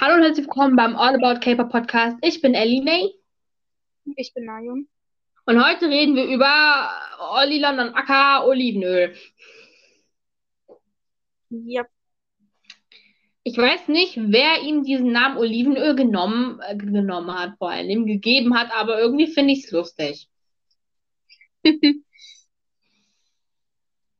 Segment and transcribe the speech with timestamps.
[0.00, 2.16] Hallo und herzlich willkommen beim All About K-Pop Podcast.
[2.22, 3.12] Ich bin Ellie May
[4.16, 4.88] Ich bin Nayun.
[5.44, 6.90] und heute reden wir über
[7.34, 9.14] Olli London aka Olivenöl.
[11.50, 11.84] Ja,
[13.42, 18.58] Ich weiß nicht, wer ihm diesen Namen Olivenöl genommen, äh, genommen hat, vor allem gegeben
[18.58, 20.28] hat, aber irgendwie finde ich es lustig.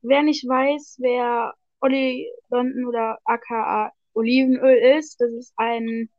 [0.03, 6.09] wer nicht weiß, wer Olli London oder aka Olivenöl ist, das ist ein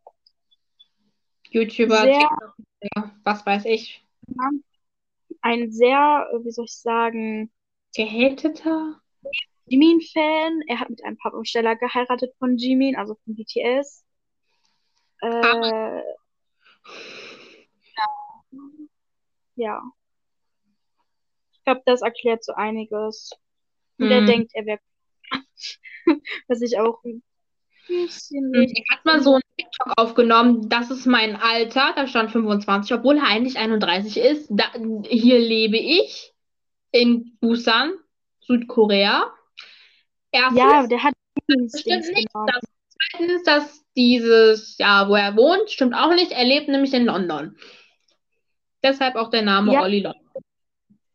[1.50, 2.54] YouTuber, sehr, TikTok,
[2.96, 4.06] ja, was weiß ich.
[5.42, 7.52] ein sehr, wie soll ich sagen,
[7.94, 9.00] Gehateter?
[9.66, 10.62] Jimin-Fan.
[10.66, 14.04] Er hat mit einem Pappaufsteller geheiratet von Jimin, also von BTS.
[15.20, 16.02] Ah, Äh,
[19.54, 19.82] ja,
[21.52, 23.30] ich glaube, das erklärt so einiges.
[23.98, 24.26] Und er hm.
[24.26, 24.80] denkt, er wäre,
[26.48, 27.02] was ich auch
[27.88, 33.18] Er hat mal so ein TikTok aufgenommen, das ist mein Alter, da stand 25, obwohl
[33.18, 34.48] er eigentlich 31 ist.
[34.50, 34.64] Da,
[35.08, 36.32] hier lebe ich
[36.92, 37.92] in Busan,
[38.40, 39.32] Südkorea.
[40.30, 41.14] Erstens, Ja, der hat
[41.48, 42.28] das stimmt nicht.
[42.32, 42.62] Das,
[43.10, 46.32] zweitens, dass dieses, ja, wo er wohnt, stimmt auch nicht.
[46.32, 47.56] Er lebt nämlich in London.
[48.82, 50.22] Deshalb auch der Name Ja, Olli London.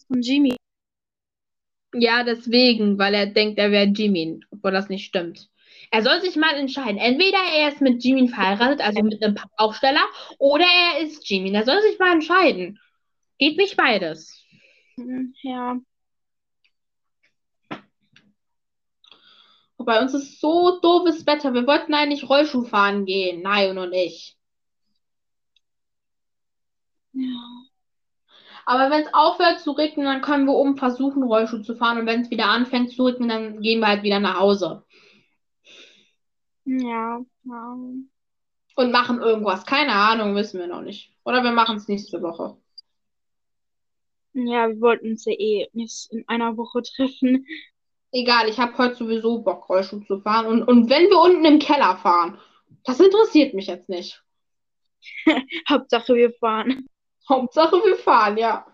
[0.07, 0.55] von Jimmy.
[1.93, 5.49] Ja, deswegen, weil er denkt, er wäre Jimin, obwohl das nicht stimmt.
[5.91, 6.97] Er soll sich mal entscheiden.
[6.97, 10.05] Entweder er ist mit Jimin verheiratet, also mit einem Aufsteller,
[10.37, 11.55] oder er ist Jimin.
[11.55, 12.79] Er soll sich mal entscheiden.
[13.37, 14.43] Geht nicht beides.
[14.97, 15.77] Hm, Ja,
[19.79, 21.53] Bei uns ist so doofes Wetter.
[21.53, 24.35] Wir wollten eigentlich Rollschuh fahren gehen, Nayon und ich.
[27.13, 27.67] ja.
[28.65, 31.99] Aber wenn es aufhört zu regnen, dann können wir oben versuchen, Rollschuh zu fahren.
[31.99, 34.83] Und wenn es wieder anfängt zu regnen, dann gehen wir halt wieder nach Hause
[36.67, 37.77] Ja, ja.
[38.75, 39.65] und machen irgendwas.
[39.65, 41.13] Keine Ahnung, wissen wir noch nicht.
[41.23, 42.57] Oder wir machen es nächste Woche.
[44.33, 47.47] Ja, wir wollten uns ja eh nicht in einer Woche treffen.
[48.11, 50.45] Egal, ich habe heute sowieso Bock, Rollschuh zu fahren.
[50.45, 52.37] Und, und wenn wir unten im Keller fahren,
[52.83, 54.21] das interessiert mich jetzt nicht.
[55.69, 56.85] Hauptsache wir fahren.
[57.29, 58.65] Hauptsache, wir fahren, ja.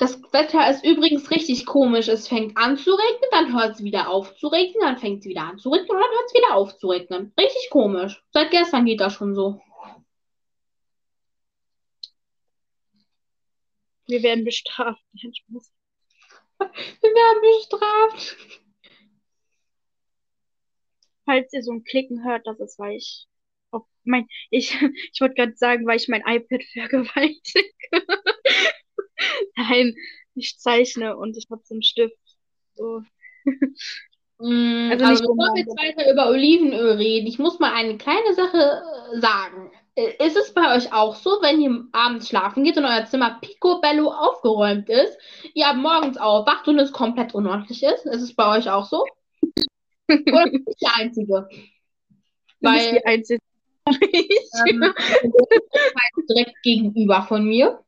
[0.00, 2.08] Das Wetter ist übrigens richtig komisch.
[2.08, 5.26] Es fängt an zu regnen, dann hört es wieder auf zu regnen, dann fängt es
[5.26, 7.34] wieder an zu regnen und dann hört es wieder auf zu regnen.
[7.38, 8.22] Richtig komisch.
[8.32, 9.60] Seit gestern geht das schon so.
[14.06, 15.04] Wir werden bestraft.
[15.12, 18.36] Wir werden bestraft.
[21.26, 23.26] Falls ihr so ein Klicken hört, das ist, weil ich
[23.70, 24.72] auf mein, ich,
[25.12, 27.70] ich wollte gerade sagen, weil ich mein iPad vergewaltige.
[29.56, 29.94] Nein,
[30.34, 32.16] ich zeichne und ich habe so einen Stift.
[32.74, 33.02] So.
[34.42, 38.32] Mm, Also Also bevor wir jetzt weiter über Olivenöl reden, ich muss mal eine kleine
[38.34, 38.80] Sache
[39.14, 39.70] äh, sagen.
[39.94, 43.38] Äh, Ist es bei euch auch so, wenn ihr abends schlafen geht und euer Zimmer
[43.42, 45.18] picobello aufgeräumt ist,
[45.52, 48.06] ihr morgens aufwacht und es komplett unordentlich ist?
[48.06, 49.04] Ist es bei euch auch so?
[50.08, 51.48] Oder bin ich die Einzige?
[52.62, 53.40] Du bist Weil die Einzige.
[54.66, 54.94] ähm,
[56.28, 57.84] direkt gegenüber von mir.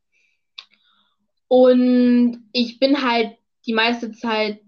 [1.53, 3.37] Und ich bin halt
[3.67, 4.63] die meiste Zeit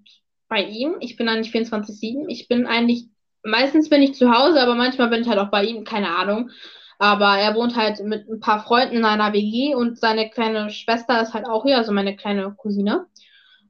[0.51, 0.97] bei ihm.
[1.01, 2.29] Ich bin eigentlich 24/7.
[2.29, 3.07] Ich bin eigentlich,
[3.43, 6.51] meistens bin ich zu Hause, aber manchmal bin ich halt auch bei ihm, keine Ahnung.
[6.99, 11.23] Aber er wohnt halt mit ein paar Freunden in einer WG und seine kleine Schwester
[11.23, 13.07] ist halt auch hier, also meine kleine Cousine.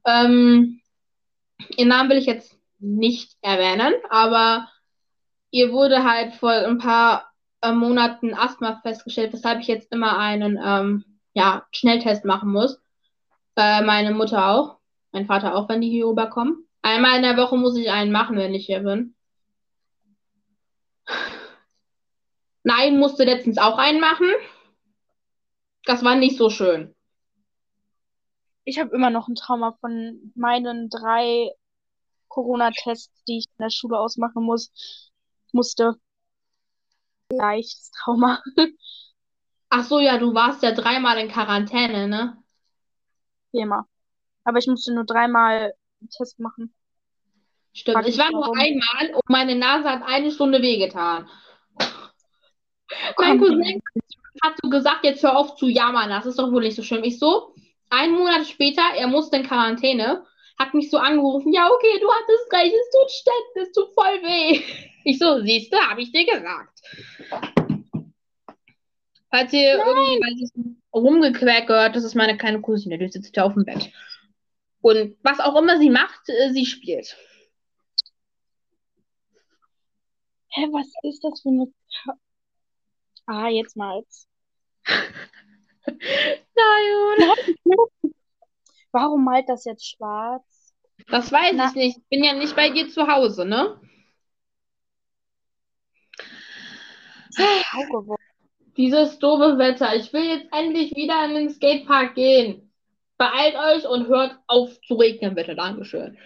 [0.05, 0.81] Ähm,
[1.77, 4.67] ihren Namen will ich jetzt nicht erwähnen, aber
[5.51, 10.59] ihr wurde halt vor ein paar äh, Monaten Asthma festgestellt, weshalb ich jetzt immer einen
[10.61, 12.81] ähm, ja, Schnelltest machen muss.
[13.55, 14.79] Äh, meine Mutter auch,
[15.11, 16.67] mein Vater auch, wenn die hier rüberkommen.
[16.81, 19.15] Einmal in der Woche muss ich einen machen, wenn ich hier bin.
[22.63, 24.27] Nein, musste letztens auch einen machen.
[25.85, 26.93] Das war nicht so schön.
[28.65, 31.51] Ich habe immer noch ein Trauma von meinen drei
[32.27, 35.11] Corona-Tests, die ich in der Schule ausmachen muss,
[35.51, 35.95] musste.
[37.31, 38.41] Leichtes Trauma.
[39.69, 42.43] Ach so, ja, du warst ja dreimal in Quarantäne, ne?
[43.55, 43.87] Thema.
[44.43, 46.73] Aber ich musste nur dreimal einen Test machen.
[47.73, 47.97] Stimmt.
[47.97, 48.57] Frag Ich war nur warum.
[48.57, 51.29] einmal und meine Nase hat eine Stunde wehgetan.
[53.17, 53.81] Mein Cousin
[54.43, 57.03] hat so gesagt, jetzt hör auf zu jammern, das ist doch wohl nicht so schlimm.
[57.03, 57.53] Ich so,
[57.89, 60.25] einen Monat später, er musste in Quarantäne,
[60.57, 64.21] hat mich so angerufen, ja, okay, du hattest recht, es tut ständig, es tut voll
[64.23, 64.61] weh.
[65.07, 66.79] Ich so, siehste, habe ich dir gesagt.
[69.29, 73.91] Falls ihr irgendwie, gehört, das ist meine kleine Cousine, die sitzt hier auf dem Bett.
[74.81, 77.17] Und was auch immer sie macht, äh, sie spielt.
[80.49, 81.73] Hä, was ist das für eine.
[83.25, 84.27] Ah, jetzt mal's.
[85.85, 85.97] Nein,
[88.91, 90.73] Warum malt das jetzt schwarz?
[91.07, 91.67] Das weiß Na.
[91.67, 91.97] ich nicht.
[91.97, 93.81] Ich bin ja nicht bei dir zu Hause, ne?
[97.35, 98.34] Grau geworden.
[98.77, 99.95] Dieses doofe Wetter.
[99.95, 102.71] Ich will jetzt endlich wieder in den Skatepark gehen.
[103.17, 105.55] Beeilt euch und hört auf zu regnen, bitte.
[105.55, 106.17] Dankeschön.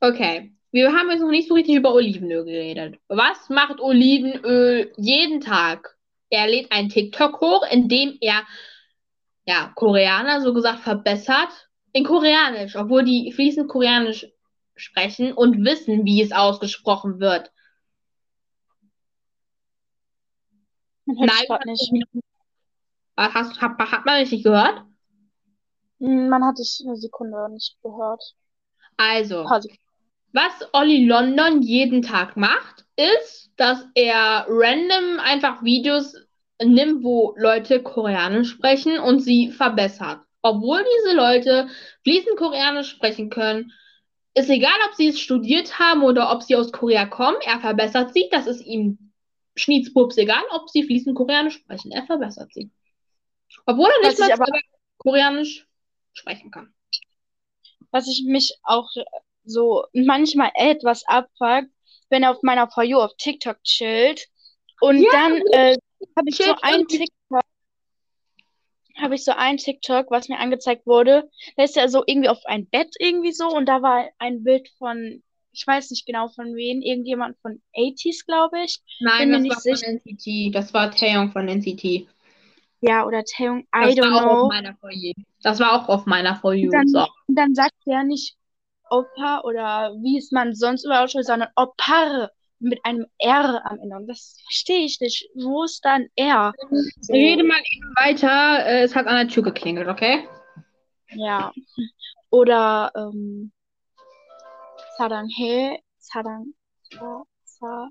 [0.00, 0.52] Okay.
[0.72, 3.00] Wir haben jetzt noch nicht so richtig über Olivenöl geredet.
[3.08, 5.96] Was macht Olivenöl jeden Tag?
[6.28, 8.44] Er lädt einen TikTok hoch, in dem er
[9.46, 14.28] ja, Koreaner so gesagt verbessert in Koreanisch, obwohl die fließend Koreanisch
[14.76, 17.50] sprechen und wissen, wie es ausgesprochen wird.
[20.99, 21.92] Man hört Nein, grad nicht.
[23.16, 24.82] Was hast, hat, hat man nicht gehört?
[26.00, 28.22] Hm, Man hat dich eine Sekunde nicht gehört.
[28.96, 29.44] Also,
[30.32, 36.14] was Olli London jeden Tag macht, ist, dass er random einfach Videos
[36.62, 40.20] nimmt, wo Leute Koreanisch sprechen und sie verbessert.
[40.42, 41.68] Obwohl diese Leute
[42.04, 43.72] fließend Koreanisch sprechen können,
[44.34, 48.14] ist egal, ob sie es studiert haben oder ob sie aus Korea kommen, er verbessert
[48.14, 48.28] sie.
[48.30, 49.09] Das ist ihm
[49.60, 51.92] schnitzpups egal, ob sie fließend Koreanisch sprechen.
[51.92, 52.70] Er verbessert sie.
[53.66, 54.60] Obwohl er nicht mal
[54.98, 55.66] Koreanisch
[56.12, 56.72] sprechen kann.
[57.90, 58.88] Was ich mich auch
[59.44, 61.70] so manchmal etwas abfuckt,
[62.08, 64.28] wenn er auf meiner For You auf TikTok chillt
[64.80, 65.76] und Ja, dann äh,
[66.16, 66.86] habe ich so ein.
[66.86, 67.40] TikTok,
[69.00, 71.30] habe ich so ein TikTok, was mir angezeigt wurde.
[71.56, 74.68] Da ist er so irgendwie auf ein Bett irgendwie so und da war ein Bild
[74.78, 78.78] von, ich weiß nicht genau von wem, irgendjemand von 80s, glaube ich.
[79.00, 80.54] Nein, mir das war von NCT.
[80.54, 82.06] Das war Taeyong von NCT.
[82.82, 84.42] Ja, oder Taeyong, Das I don't war auch know.
[84.44, 85.12] auf meiner For You.
[85.42, 86.70] Das war auch auf meiner For You.
[86.70, 87.06] Dann- So.
[87.26, 88.36] Und dann sagt er nicht
[88.90, 93.96] Opa oder wie es man sonst überall ausspricht, sondern Opare mit einem R am Ende.
[93.96, 95.28] Und das verstehe ich nicht.
[95.34, 96.52] Wo ist da ein R?
[97.00, 98.66] So, Rede mal eben weiter.
[98.66, 100.26] Äh, Es hat an der Tür geklingelt, okay?
[101.14, 101.52] ja.
[102.30, 103.50] Oder ähm,
[105.00, 106.52] Saranghae, Sarang,
[106.92, 107.88] Sa, Sa,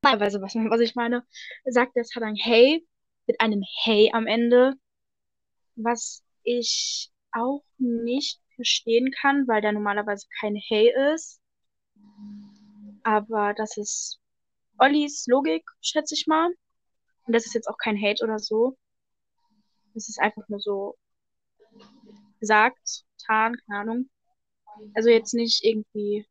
[0.00, 1.22] Teilweise, was, was ich meine,
[1.66, 2.80] sagt der Saranghae
[3.26, 4.72] mit einem Hey am Ende,
[5.76, 11.42] was ich auch nicht verstehen kann, weil da normalerweise kein Hey ist.
[13.02, 14.18] Aber das ist
[14.78, 16.48] Ollis Logik, schätze ich mal.
[17.26, 18.78] Und das ist jetzt auch kein Hate oder so.
[19.92, 20.96] Das ist einfach nur so
[22.40, 24.10] gesagt, getan, keine Ahnung.
[24.94, 26.26] Also jetzt nicht irgendwie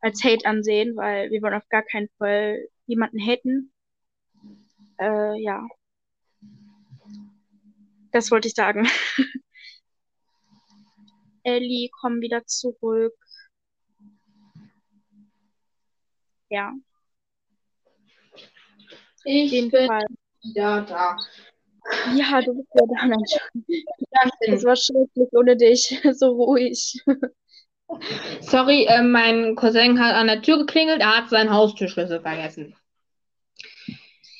[0.00, 3.72] als Hate ansehen, weil wir wollen auf gar keinen Fall jemanden haten.
[4.98, 5.66] Äh, ja.
[8.12, 8.86] Das wollte ich sagen.
[11.44, 13.14] Ellie, komm wieder zurück.
[16.48, 16.74] Ja,
[19.24, 20.04] Ich bin Fall.
[20.42, 21.16] wieder da.
[22.14, 23.32] Ja, du bist ja da, Mensch.
[24.10, 26.00] Das Das war schrecklich ohne dich.
[26.14, 27.02] So ruhig.
[28.40, 31.00] Sorry, äh, mein Cousin hat an der Tür geklingelt.
[31.00, 32.74] Er hat seinen Haustürschlüssel vergessen.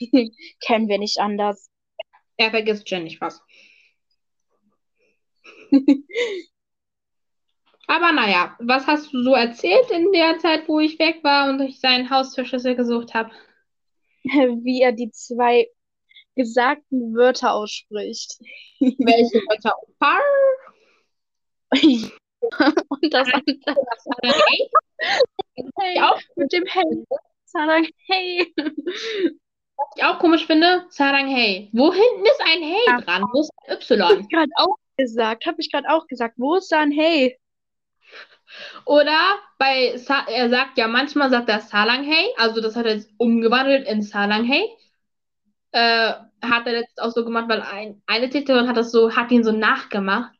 [0.60, 1.70] Kennen wir nicht anders.
[2.36, 3.40] Er vergisst ständig was.
[7.86, 11.60] Aber naja, was hast du so erzählt in der Zeit, wo ich weg war und
[11.60, 13.30] ich seinen Haustürschlüssel gesucht habe?
[14.24, 15.68] Wie er die zwei
[16.34, 18.38] gesagten Wörter ausspricht.
[18.80, 19.74] Welche Wörter?
[19.98, 20.20] Par?
[22.88, 24.34] Und das andere
[25.78, 26.00] Hey?
[26.02, 27.04] Auch mit dem Hey.
[27.44, 28.52] Sarang, hey.
[29.76, 31.70] Was ich auch komisch finde, Sarang Hey.
[31.72, 33.00] Wo hinten ist ein Hey Ja.
[33.00, 33.24] dran?
[33.32, 34.20] Wo ist ein Hab Y?
[34.20, 35.46] ich gerade auch gesagt.
[35.46, 36.34] Habe ich gerade auch gesagt.
[36.38, 37.38] Wo ist da ein Hey?
[38.84, 42.94] Oder bei, Sa er sagt ja, manchmal sagt er Salang Hey, also das hat er
[42.96, 44.68] jetzt umgewandelt in Salang Hey.
[45.72, 46.12] Äh,
[46.42, 49.44] hat er jetzt auch so gemacht, weil ein, eine TikTokerin hat das so, hat ihn
[49.44, 50.32] so nachgemacht.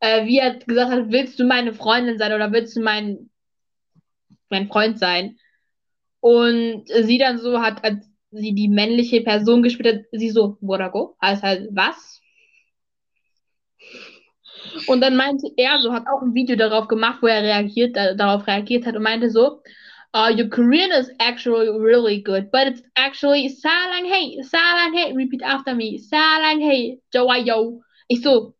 [0.00, 3.30] Äh, wie er gesagt hat, willst du meine Freundin sein oder willst du mein,
[4.48, 5.38] mein Freund sein?
[6.20, 11.16] Und sie dann so hat, als sie die männliche Person gespielt hat, sie so, Worago,
[11.20, 12.20] heißt halt, was?
[14.86, 18.16] Und dann meinte er so, hat auch ein Video darauf gemacht, wo er reagiert, äh,
[18.16, 19.60] darauf reagiert hat und meinte so,
[20.14, 25.42] uh, your Korean is actually really good, but it's actually Salang Hey, Salang Hey, repeat
[25.42, 27.80] after me, Salang Hey, Joayo.
[28.08, 28.54] Ich so,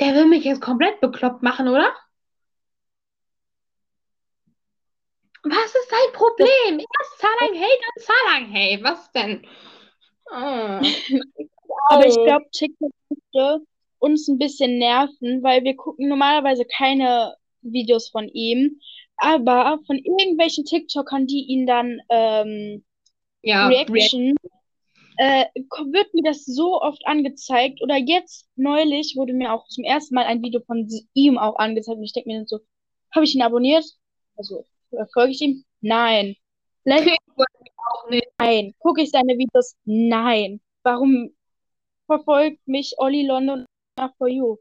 [0.00, 1.92] der will mich jetzt komplett bekloppt machen, oder?
[5.42, 6.80] Was ist sein Problem?
[6.80, 8.82] Erst Salang Hey, dann Salang Hey.
[8.82, 9.46] Was denn?
[10.30, 10.80] Oh.
[11.90, 13.60] Aber ich glaube, TikTok müsste
[13.98, 18.80] uns ein bisschen nerven, weil wir gucken normalerweise keine Videos von ihm.
[19.16, 22.84] Aber von irgendwelchen TikTokern, die ihn dann ähm,
[23.42, 24.34] Ja, Reaction,
[25.16, 27.80] äh, wird mir das so oft angezeigt.
[27.82, 31.98] Oder jetzt neulich wurde mir auch zum ersten Mal ein Video von ihm auch angezeigt.
[31.98, 32.60] Und ich denke mir dann so,
[33.12, 33.84] habe ich ihn abonniert?
[34.36, 34.64] Also,
[35.12, 35.64] folge ich ihm?
[35.80, 36.36] Nein.
[36.82, 38.26] Vielleicht auch nicht.
[38.38, 38.74] nein.
[38.78, 39.76] Gucke ich seine Videos?
[39.84, 40.60] Nein.
[40.82, 41.30] Warum
[42.06, 43.64] verfolgt mich Olli London
[43.96, 44.56] nach For You?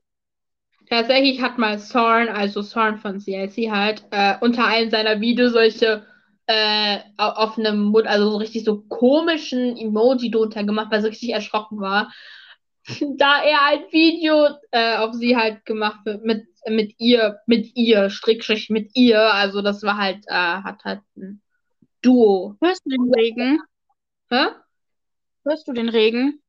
[0.89, 6.05] Tatsächlich hat mal Sorn, also Sorn von CLC halt, äh, unter einem seiner Videos solche
[6.47, 11.03] äh, au- auf einem Mund, also so richtig so komischen Emoji drunter gemacht, weil er
[11.03, 12.11] so richtig erschrocken war.
[13.17, 18.09] Da er ein Video äh, auf sie halt gemacht wird, mit, mit ihr, mit ihr,
[18.09, 21.41] Strickstrich mit ihr, also das war halt, äh, hat halt ein
[22.01, 22.57] Duo.
[22.61, 23.59] Hörst du den Regen?
[24.31, 24.47] Hä?
[25.45, 26.41] Hörst du den Regen?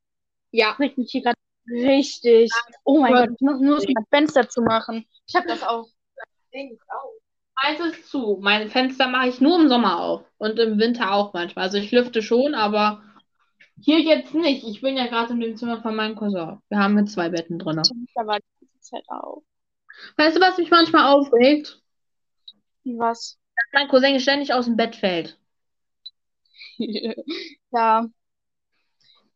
[0.51, 0.71] Ja.
[0.73, 2.51] regt mich hier gerade richtig.
[2.83, 3.29] Oh mein Gott.
[3.33, 5.05] Ich muss nur mein Fenster zu machen.
[5.27, 5.87] Ich habe das auch.
[7.89, 8.37] Ist zu.
[8.41, 11.65] Mein Fenster mache ich nur im Sommer auf und im Winter auch manchmal.
[11.65, 13.01] Also ich lüfte schon, aber
[13.79, 14.63] hier jetzt nicht.
[14.63, 16.61] Ich bin ja gerade in dem Zimmer von meinem Cousin.
[16.69, 17.77] Wir haben hier zwei Betten drin.
[17.77, 19.43] Das war die ganze Zeit auf.
[20.17, 21.81] Weißt du, was mich manchmal aufregt?
[22.83, 23.37] Was?
[23.55, 25.39] Dass mein Cousin ständig aus dem Bett fällt.
[26.77, 28.07] ja.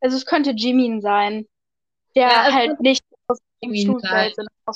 [0.01, 1.48] Also es könnte Jimin sein.
[2.16, 4.75] Der Ja, halt nicht aus dem fällt, sondern aus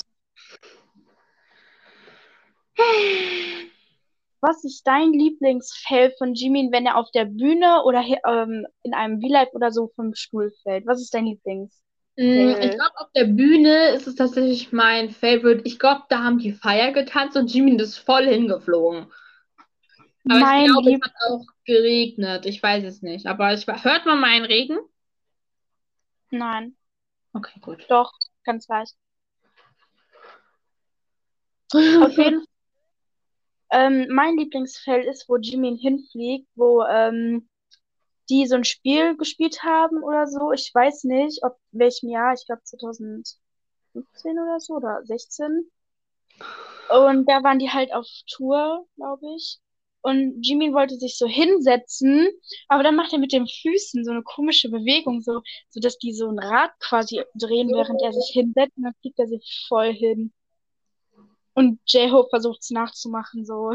[4.40, 9.20] Was ist dein Lieblingsfail von Jimin, wenn er auf der Bühne oder ähm, in einem
[9.20, 10.86] V-Live oder so vom Stuhl fällt?
[10.86, 11.82] Was ist dein Lieblings?
[12.16, 15.62] Mm, Ich glaube, auf der Bühne ist es tatsächlich mein Favorite.
[15.64, 19.06] Ich glaube, da haben die Feier getanzt und Jimin ist voll hingeflogen.
[20.28, 22.46] Aber Mein ich glaube, es hat auch geregnet.
[22.46, 23.26] Ich weiß es nicht.
[23.26, 24.78] Aber ich, hört man meinen Regen?
[26.30, 26.76] Nein,
[27.34, 27.84] Okay, gut.
[27.88, 28.12] doch,
[28.44, 28.96] ganz leicht.
[31.74, 32.46] Auf jeden Fall.
[33.70, 37.48] Ähm, mein Lieblingsfeld ist, wo Jimin hinfliegt, wo ähm,
[38.28, 40.52] die so ein Spiel gespielt haben oder so.
[40.52, 43.38] Ich weiß nicht, ob welchem Jahr, ich glaube 2015
[44.32, 45.70] oder so oder 16.
[46.90, 49.58] Und da waren die halt auf Tour, glaube ich.
[50.04, 52.28] Und Jimin wollte sich so hinsetzen,
[52.68, 56.12] aber dann macht er mit den Füßen so eine komische Bewegung, so, so dass die
[56.12, 59.94] so ein Rad quasi drehen, während er sich hinsetzt, und dann fliegt er sich voll
[59.94, 60.30] hin.
[61.54, 63.72] Und J-Hope versucht es nachzumachen, so.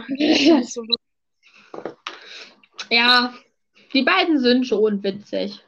[2.92, 3.34] Ja,
[3.94, 5.60] die beiden sind schon witzig.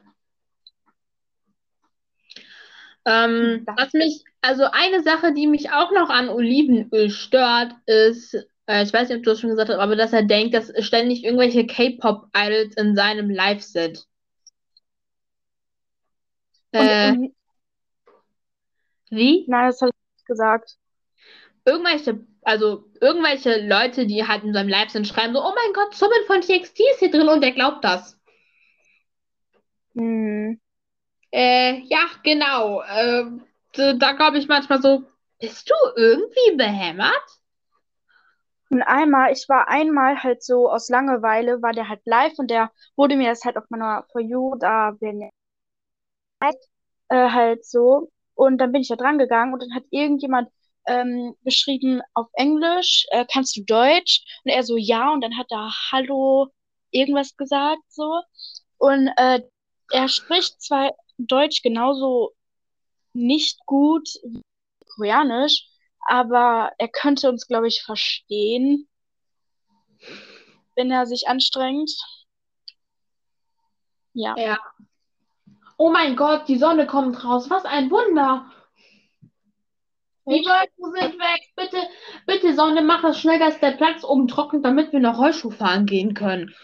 [3.04, 8.82] Ähm, was mich, also eine Sache, die mich auch noch an Olivenöl stört, ist, äh,
[8.82, 11.24] ich weiß nicht, ob du das schon gesagt hast, aber dass er denkt, dass ständig
[11.24, 14.06] irgendwelche K-Pop-Idols in seinem Live sind.
[16.72, 17.34] Äh, und,
[19.10, 19.44] wie?
[19.48, 20.76] nein, das habe ich nicht gesagt.
[21.64, 25.94] Irgendwelche, also irgendwelche Leute, die halt in seinem Live sind, schreiben so, oh mein Gott,
[25.94, 28.18] Summon von TXT ist hier drin und er glaubt das.
[29.94, 30.58] Hm.
[31.30, 32.82] Äh, ja, genau.
[33.74, 35.04] Da da glaube ich manchmal so,
[35.40, 37.41] bist du irgendwie behämmert?
[38.72, 42.72] Und einmal, ich war einmal halt so aus Langeweile, war der halt live und der
[42.96, 45.30] wurde mir das halt auf meiner For You, da bin ich
[47.10, 48.10] äh, halt so.
[48.34, 50.48] Und dann bin ich da dran gegangen und dann hat irgendjemand
[50.86, 54.24] ähm, geschrieben auf Englisch, äh, kannst du Deutsch?
[54.44, 56.48] Und er so, ja, und dann hat er Hallo
[56.92, 58.22] irgendwas gesagt, so.
[58.78, 59.42] Und äh,
[59.90, 62.32] er spricht zwar Deutsch genauso
[63.12, 64.40] nicht gut wie
[64.96, 65.68] Koreanisch,
[66.08, 68.88] aber er könnte uns, glaube ich, verstehen,
[70.76, 71.92] wenn er sich anstrengt.
[74.14, 74.34] Ja.
[74.36, 74.58] Ja.
[75.78, 77.50] Oh mein Gott, die Sonne kommt raus.
[77.50, 78.50] Was ein Wunder.
[80.26, 81.52] Die Wolken sind weg.
[81.56, 81.88] Bitte,
[82.26, 85.86] bitte, Sonne, mach es schnell, dass der Platz oben trocknet, damit wir noch Rollschuh fahren
[85.86, 86.54] gehen können.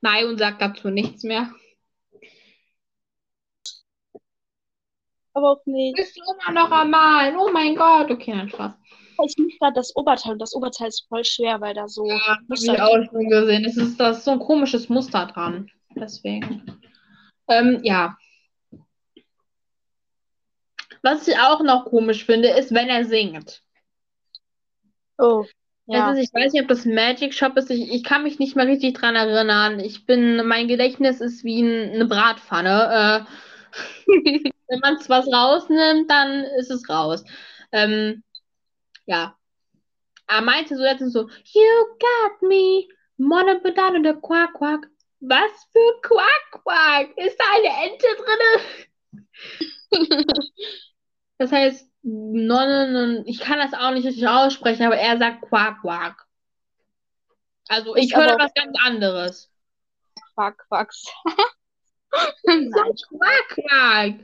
[0.00, 1.52] Nein, und sagt dazu nichts mehr.
[5.38, 5.94] Aber auch nicht.
[5.94, 7.36] Bist du immer noch am Malen?
[7.36, 8.10] Oh mein Gott.
[8.10, 8.72] Okay, nein, Spaß.
[9.24, 12.18] Ich nehme gerade das Oberteil und das Oberteil ist voll schwer, weil da so Ja,
[12.26, 13.64] hab Muster ich auch schon gesehen.
[13.64, 15.70] Es ist, da ist so ein komisches Muster dran.
[15.94, 16.80] Deswegen.
[17.46, 18.16] Ähm, ja.
[21.02, 23.62] Was ich auch noch komisch finde, ist, wenn er singt.
[25.18, 25.44] Oh,
[25.86, 26.08] ja.
[26.08, 27.70] Also ich weiß nicht, ob das Magic Shop ist.
[27.70, 29.78] Ich, ich kann mich nicht mehr richtig dran erinnern.
[29.78, 33.26] Ich bin, mein Gedächtnis ist wie ein, eine Bratpfanne.
[34.10, 37.24] Äh, wenn man was rausnimmt, dann ist es raus.
[37.72, 38.22] Ähm,
[39.06, 39.36] ja.
[40.26, 42.86] Er meinte so letztens so, You got me.
[43.16, 44.86] Mona Badana der Quack Quack.
[45.20, 47.16] Was für Quack Quack?
[47.16, 49.34] Ist da eine Ente drinne?
[51.40, 56.26] Das heißt, Nonnen, ich kann das auch nicht richtig aussprechen, aber er sagt Quack, Quack.
[57.68, 59.48] Also ich Ist höre was ganz anderes.
[60.34, 61.04] Quack, Quacks.
[62.42, 62.52] So.
[63.18, 64.14] Quack, Quack.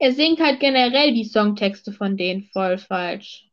[0.00, 3.46] Er singt halt generell die Songtexte von denen voll falsch.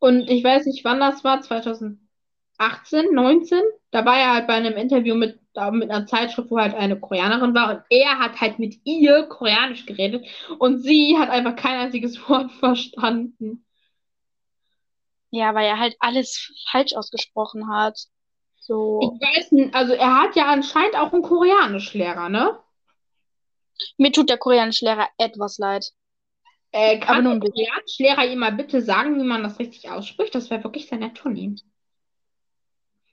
[0.00, 1.98] Und ich weiß nicht, wann das war, 2018,
[3.12, 3.60] 19.
[3.92, 5.40] Da war er halt bei einem Interview mit,
[5.72, 7.70] mit einer Zeitschrift, wo halt eine Koreanerin war.
[7.70, 10.26] Und er hat halt mit ihr Koreanisch geredet.
[10.58, 13.64] Und sie hat einfach kein einziges Wort verstanden.
[15.30, 18.08] Ja, weil er halt alles falsch ausgesprochen hat.
[18.68, 19.00] So.
[19.00, 22.58] Ich weiß nicht, also er hat ja anscheinend auch einen Koreanischlehrer, ne?
[23.96, 25.90] Mir tut der Koreanischlehrer etwas leid.
[26.72, 30.34] Äh, Aber kann nun der Koreanischlehrer ihm mal bitte sagen, wie man das richtig ausspricht?
[30.34, 31.56] Das wäre wirklich sehr nett von ihm.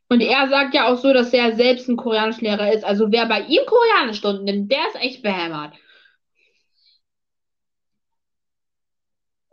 [0.10, 2.84] Und er sagt ja auch so, dass er selbst ein Koreanischlehrer ist.
[2.84, 5.74] Also wer bei ihm Koreanischstunden nimmt, der ist echt behämmert.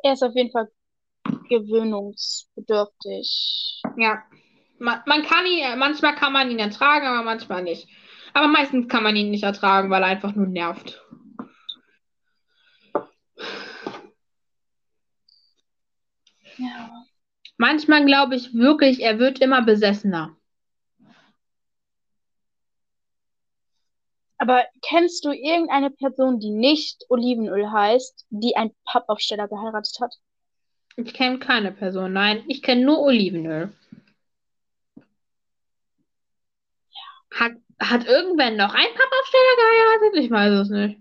[0.02, 0.68] Er ist auf jeden Fall
[1.48, 3.82] gewöhnungsbedürftig.
[3.96, 4.24] Ja.
[4.82, 7.88] Man, man kann ihn, manchmal kann man ihn ertragen, aber manchmal nicht.
[8.34, 11.00] Aber meistens kann man ihn nicht ertragen, weil er einfach nur nervt.
[16.56, 17.04] Ja.
[17.58, 20.36] Manchmal glaube ich wirklich, er wird immer besessener.
[24.36, 30.14] Aber kennst du irgendeine Person, die nicht Olivenöl heißt, die einen Pappaufsteller geheiratet hat?
[30.96, 32.12] Ich kenne keine Person.
[32.12, 33.72] Nein, ich kenne nur Olivenöl.
[37.34, 40.24] Hat, hat irgendwer noch einen Pappaufsteller geheiratet?
[40.24, 40.98] Ich weiß es nicht.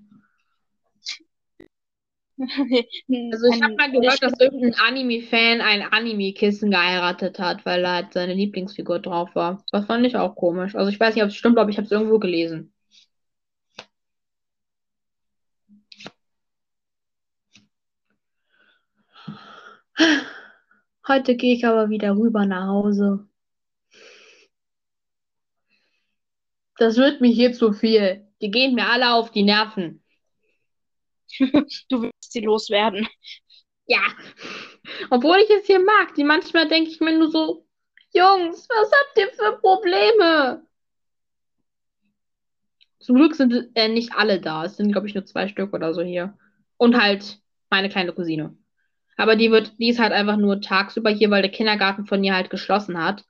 [3.32, 8.14] Also ich habe mal gehört, dass irgendein Anime-Fan ein Anime-Kissen geheiratet hat, weil da halt
[8.14, 9.64] seine Lieblingsfigur drauf war.
[9.72, 10.76] Das fand ich auch komisch.
[10.76, 12.74] Also ich weiß nicht, ob es stimmt, aber ich habe es irgendwo gelesen.
[21.08, 23.28] Heute gehe ich aber wieder rüber nach Hause.
[26.82, 28.26] Das wird mich hier zu viel.
[28.42, 30.04] Die gehen mir alle auf die Nerven.
[31.90, 33.08] Du willst sie loswerden.
[33.86, 34.02] Ja.
[35.12, 37.68] Obwohl ich es hier mag, die manchmal denke ich mir nur so,
[38.14, 40.66] Jungs, was habt ihr für Probleme?
[43.00, 44.66] Zum Glück sind äh, nicht alle da.
[44.66, 46.36] Es sind, glaube ich, nur zwei Stück oder so hier.
[46.78, 48.58] Und halt meine kleine Cousine.
[49.18, 52.34] Aber die wird, die ist halt einfach nur tagsüber hier, weil der Kindergarten von ihr
[52.34, 53.24] halt geschlossen hat.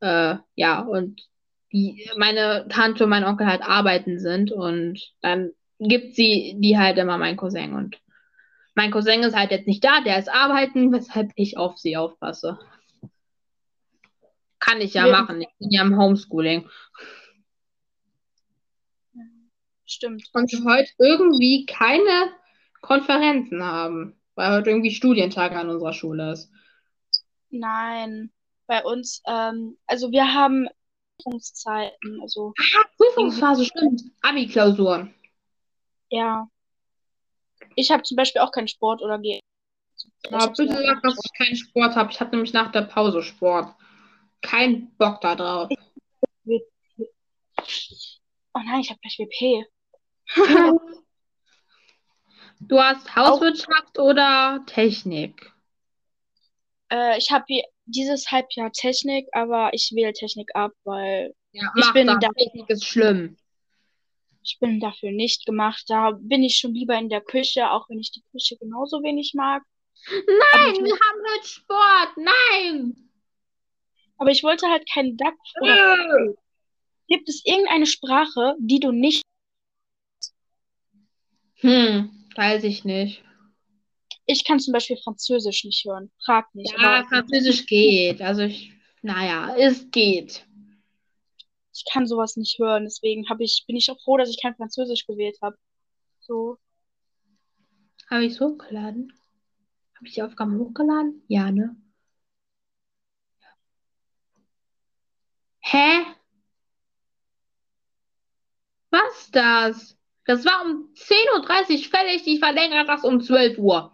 [0.00, 1.29] Äh, ja, und
[1.72, 6.98] die, meine Tante und mein Onkel halt arbeiten sind und dann gibt sie die halt
[6.98, 7.98] immer mein Cousin und
[8.74, 12.58] mein Cousin ist halt jetzt nicht da, der ist arbeiten, weshalb ich auf sie aufpasse.
[14.58, 15.12] Kann ich ja Ja.
[15.12, 15.40] machen.
[15.40, 16.68] Ich bin ja im Homeschooling.
[19.86, 20.28] Stimmt.
[20.32, 22.32] Und heute irgendwie keine
[22.80, 26.52] Konferenzen haben, weil heute irgendwie Studientag an unserer Schule ist.
[27.50, 28.30] Nein.
[28.66, 30.68] Bei uns, ähm, also wir haben
[31.22, 34.02] Prüfungszeiten, also Ah, Prüfungsphase, stimmt.
[34.22, 35.14] Abi-Klausuren.
[36.10, 36.48] ja.
[37.76, 39.40] Ich habe zum Beispiel auch keinen Sport oder gehe.
[40.32, 42.10] Aber bitte sag, dass ich keinen Sport habe.
[42.10, 43.74] Ich habe nämlich nach der Pause Sport.
[44.42, 45.70] Kein Bock da drauf.
[48.52, 49.66] Oh nein, ich habe gleich WP.
[52.62, 55.50] Du hast Hauswirtschaft oder Technik?
[56.92, 57.46] Äh, ich habe
[57.90, 62.84] dieses Halbjahr Technik, aber ich wähle Technik ab, weil Ja, Ich bin da- Technik ist
[62.84, 63.36] schlimm.
[64.42, 65.84] ich bin dafür nicht gemacht.
[65.88, 69.32] Da bin ich schon lieber in der Küche, auch wenn ich die Küche genauso wenig
[69.34, 69.62] mag.
[70.08, 72.16] Nein, wir haben heute Sport.
[72.16, 72.96] Nein.
[74.16, 76.34] aber ich wollte halt keinen Duck oder Äh.
[77.08, 79.22] gibt es irgendeine Sprache, die du nicht
[81.62, 83.22] Hm, weiß ich nicht.
[84.32, 86.12] Ich kann zum Beispiel Französisch nicht hören.
[86.24, 86.72] Frag nicht.
[86.78, 88.22] Ja, Französisch geht.
[88.22, 90.46] Also ich, naja, es geht.
[91.74, 92.84] ich kann sowas nicht hören.
[92.84, 95.56] Deswegen ich, bin ich auch froh, dass ich kein Französisch gewählt habe.
[96.20, 96.58] So.
[98.08, 99.12] Habe ich es hochgeladen?
[99.96, 101.22] Habe ich die Aufgaben hochgeladen?
[101.26, 101.74] Ja, ne?
[105.58, 106.04] Hä?
[108.90, 109.96] Was das?
[110.24, 113.92] Das war um 10.30 Uhr fällig, ich verlängere das um 12 Uhr.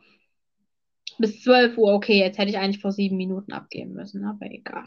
[1.18, 4.84] Bis 12 Uhr, okay, jetzt hätte ich eigentlich vor sieben Minuten abgeben müssen, aber egal.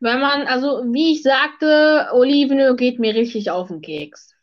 [0.00, 4.34] Wenn man, also wie ich sagte, Olivenöl geht mir richtig auf den Keks.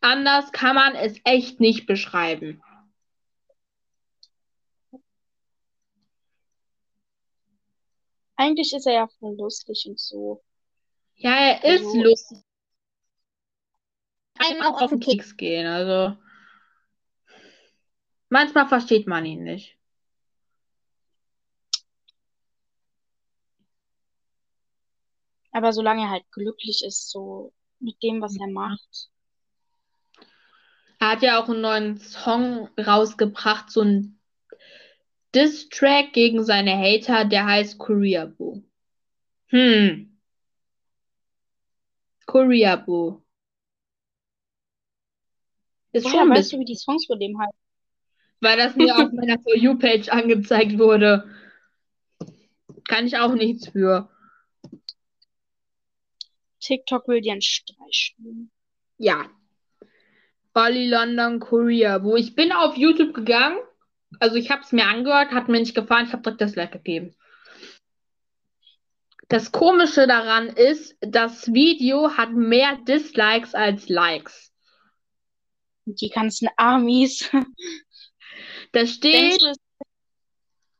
[0.00, 2.62] Anders kann man es echt nicht beschreiben.
[8.36, 10.42] Eigentlich ist er ja voll lustig und so.
[11.14, 12.38] Ja, er ist Also- lustig.
[14.38, 16.16] Einem auch auf den Keks gehen, also.
[18.28, 19.76] Manchmal versteht man ihn nicht.
[25.52, 29.10] Aber solange er halt glücklich ist, so mit dem, was er macht.
[30.98, 34.18] Er hat ja auch einen neuen Song rausgebracht, so ein
[35.34, 38.62] Diss-Track gegen seine Hater, der heißt Korea Boo.
[39.48, 40.18] Hm.
[42.26, 43.22] Korea Boo.
[45.96, 47.66] Ist schon ein weißt bisschen, du, wie die Songs von dem heißen?
[48.40, 51.24] weil das mir auf meiner For You-Page angezeigt wurde.
[52.88, 54.08] Kann ich auch nichts für.
[56.60, 58.50] TikTok will dir einen Streich spielen.
[58.98, 59.26] Ja.
[60.54, 63.58] Olli London Korea, wo ich bin auf YouTube gegangen.
[64.20, 66.72] Also ich habe es mir angehört, hat mir nicht gefallen, ich habe direkt das Like
[66.72, 67.14] gegeben.
[69.28, 74.45] Das Komische daran ist, das Video hat mehr Dislikes als Likes.
[75.86, 77.30] Die ganzen Amis.
[78.72, 79.56] Da Denkst steht, du, es,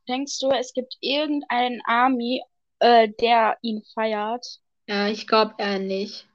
[0.08, 2.42] denkst du, es gibt irgendeinen Army,
[2.80, 4.44] äh, der ihn feiert?
[4.88, 6.26] ja, ich glaube eher nicht.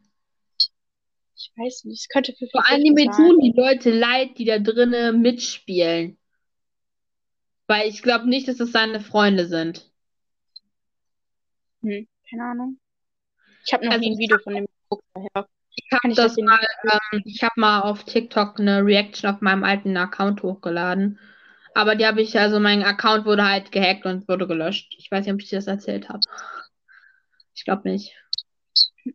[1.36, 2.02] Ich weiß nicht.
[2.02, 6.18] Es könnte für Vor 50 allem mir tun die Leute leid, die da drinnen mitspielen.
[7.68, 9.92] Weil ich glaube nicht, dass es seine Freunde sind.
[11.82, 12.80] Hm, keine Ahnung.
[13.66, 15.04] Ich habe noch Also nie ein Video von dem geguckt.
[15.14, 15.48] Daher.
[15.76, 19.64] Ich habe das das mal, ähm, ich habe mal auf TikTok eine Reaction auf meinem
[19.64, 21.20] alten Account hochgeladen.
[21.74, 24.94] Aber die habe ich, also mein Account wurde halt gehackt und wurde gelöscht.
[24.98, 26.20] Ich weiß nicht, ob ich dir das erzählt habe.
[27.56, 28.14] Ich glaube nicht.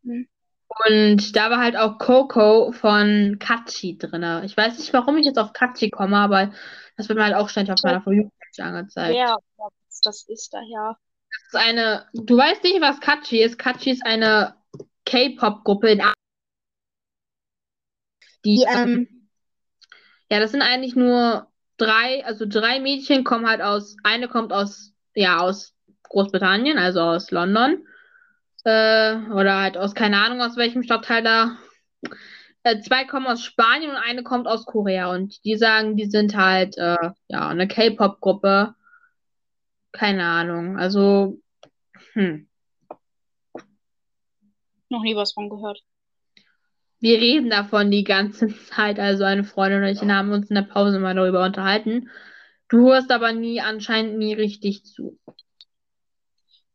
[0.03, 0.29] Mhm.
[0.89, 4.43] Und da war halt auch Coco von Kachi drin.
[4.45, 6.53] Ich weiß nicht, warum ich jetzt auf Kachi komme, aber
[6.97, 9.19] das wird mir halt auch ständig auf meiner For You-Page angezeigt.
[9.57, 10.99] Was das ist daher.
[11.31, 13.59] Das ist eine, du weißt nicht, was Kachi ist.
[13.59, 14.55] Kachi ist eine
[15.05, 16.15] K-Pop-Gruppe in A-
[18.47, 19.29] die, ähm,
[20.31, 24.95] ja, das sind eigentlich nur drei, also drei Mädchen kommen halt aus, eine kommt aus,
[25.15, 27.85] ja, aus Großbritannien, also aus London,
[28.65, 31.59] äh, oder halt aus, keine Ahnung, aus welchem Stadtteil da.
[32.63, 36.37] Äh, zwei kommen aus Spanien und eine kommt aus Korea und die sagen, die sind
[36.37, 38.75] halt, äh, ja, eine K-Pop-Gruppe.
[39.93, 41.41] Keine Ahnung, also,
[42.13, 42.49] hm.
[44.89, 45.83] Noch nie was von gehört.
[47.01, 48.99] Wir reden davon die ganze Zeit.
[48.99, 52.11] Also eine Freundin und ich haben uns in der Pause mal darüber unterhalten.
[52.69, 55.19] Du hörst aber nie, anscheinend nie richtig zu.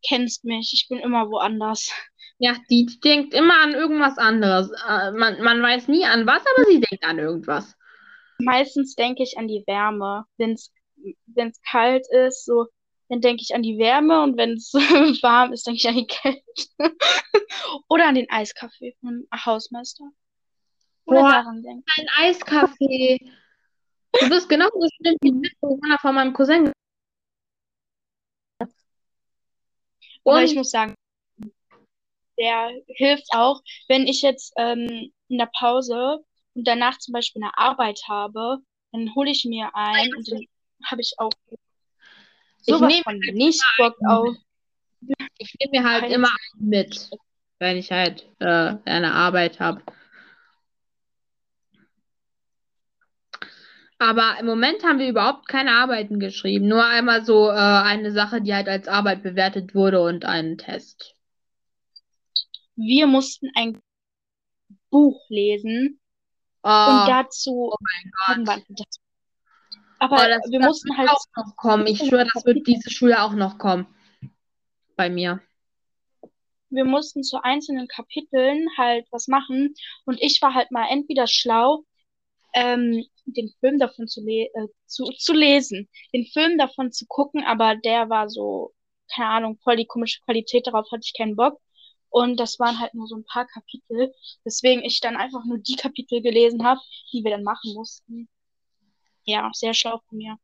[0.07, 1.91] Kennst mich, ich bin immer woanders.
[2.37, 4.71] Ja, die denkt immer an irgendwas anderes.
[4.87, 7.75] Äh, man, man weiß nie an was, aber sie denkt an irgendwas.
[8.39, 10.25] Meistens denke ich an die Wärme.
[10.37, 12.65] Wenn es kalt ist, so,
[13.11, 14.73] dann denke ich an die Wärme und wenn es
[15.21, 16.41] warm ist, denke ich an die Kälte.
[17.89, 20.05] Oder an den Eiskaffee vom Hausmeister.
[21.03, 21.31] Oder Boah.
[21.31, 23.19] daran denke Ein Eiskaffee.
[24.17, 26.71] Du bist genauso schlimm wie Mitbewohner von meinem Cousin.
[30.23, 30.95] Aber ich Und muss sagen,
[32.39, 37.57] der hilft auch, wenn ich jetzt ähm, in der Pause und danach zum Beispiel eine
[37.57, 38.59] Arbeit habe,
[38.93, 40.45] dann hole ich mir ein und dann
[40.85, 41.31] habe ich auch
[42.65, 44.35] Ich sowas nehme von nicht Bock auf.
[45.37, 47.09] ich nehme mir halt Keine immer mit,
[47.59, 49.81] wenn ich halt äh, eine Arbeit habe.
[53.97, 56.67] Aber im Moment haben wir überhaupt keine Arbeiten geschrieben.
[56.67, 61.15] Nur einmal so äh, eine Sache, die halt als Arbeit bewertet wurde und einen Test.
[62.75, 63.79] Wir mussten ein
[64.89, 65.99] Buch lesen
[66.63, 68.63] Oh, und dazu mein haben Gott.
[68.69, 69.00] das.
[70.01, 71.85] Aber Oh, das, wir das mussten halt auch noch kommen.
[71.85, 73.85] Ich schwöre, das wird diese Schule auch noch kommen.
[74.95, 75.41] Bei mir.
[76.71, 81.83] wir mussten zu einzelnen Kapiteln halt was machen und ich war halt mal entweder schlau,
[82.55, 87.43] ähm, den Film davon zu, le äh, zu, zu lesen, den Film davon zu gucken,
[87.43, 88.73] aber der war so,
[89.13, 91.59] keine Ahnung, voll die komische Qualität, darauf hatte ich keinen Bock.
[92.09, 95.77] Und das waren halt nur so ein paar Kapitel, weswegen ich dann einfach nur die
[95.77, 96.81] Kapitel gelesen habe,
[97.13, 98.27] die wir dann machen mussten.
[99.31, 100.37] Ja, sehr schlau von mir.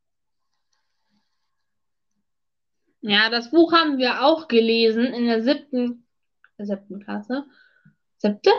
[3.02, 6.06] Ja, das Buch haben wir auch gelesen in der siebten,
[6.56, 7.44] siebten Klasse.
[8.16, 8.50] Siebte?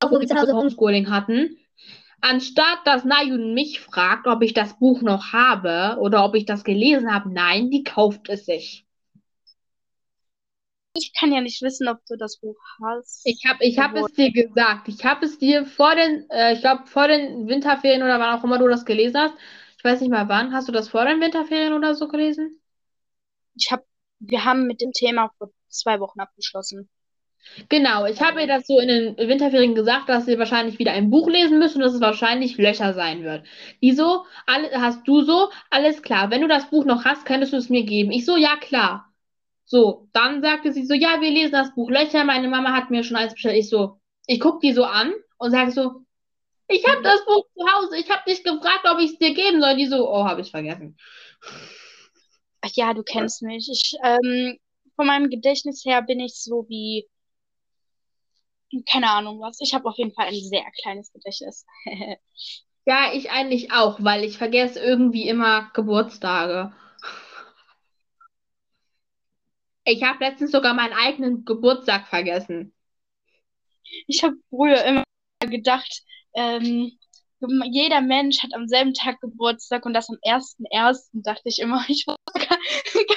[0.00, 1.56] Auch wo wir zu Hause Homeschooling hatten.
[2.20, 6.64] Anstatt dass Nayun mich fragt, ob ich das Buch noch habe oder ob ich das
[6.64, 8.87] gelesen habe, nein, die kauft es sich.
[10.98, 13.22] Ich kann ja nicht wissen, ob du das Buch hast.
[13.24, 14.88] Ich habe ich hab es dir gesagt.
[14.88, 18.44] Ich habe es dir vor den, äh, ich glaube, vor den Winterferien oder wann auch
[18.44, 19.34] immer du das gelesen hast.
[19.78, 20.52] Ich weiß nicht mal wann.
[20.52, 22.60] Hast du das vor den Winterferien oder so gelesen?
[23.54, 23.84] Ich hab,
[24.18, 26.88] wir haben mit dem Thema vor zwei Wochen abgeschlossen.
[27.68, 31.10] Genau, ich habe ihr das so in den Winterferien gesagt, dass sie wahrscheinlich wieder ein
[31.10, 33.46] Buch lesen müssen und dass es wahrscheinlich Löcher sein wird.
[33.80, 34.24] Wieso?
[34.46, 35.50] Alle, hast du so?
[35.70, 36.30] Alles klar.
[36.30, 38.10] Wenn du das Buch noch hast, könntest du es mir geben.
[38.10, 39.07] Ich so, ja klar.
[39.68, 42.24] So, dann sagte sie so, ja, wir lesen das Buch Löcher.
[42.24, 43.58] Meine Mama hat mir schon eins bestellt.
[43.58, 46.06] Ich so, ich guck die so an und sage so,
[46.68, 47.98] ich habe das Buch zu Hause.
[47.98, 49.76] Ich habe dich gefragt, ob ich es dir geben soll.
[49.76, 50.96] Die so, oh, habe ich vergessen.
[52.62, 53.68] Ach ja, du kennst mich.
[53.70, 54.58] Ich, ähm,
[54.96, 57.06] von meinem Gedächtnis her bin ich so wie,
[58.90, 59.60] keine Ahnung was.
[59.60, 61.66] Ich habe auf jeden Fall ein sehr kleines Gedächtnis.
[62.86, 66.72] Ja, ich eigentlich auch, weil ich vergesse irgendwie immer Geburtstage.
[69.88, 72.74] Ich habe letztens sogar meinen eigenen Geburtstag vergessen.
[74.06, 75.02] Ich habe früher immer
[75.40, 76.02] gedacht,
[76.34, 76.98] ähm,
[77.40, 81.22] jeder Mensch hat am selben Tag Geburtstag und das am 1.1.
[81.22, 82.58] dachte ich immer, ich wusste gar,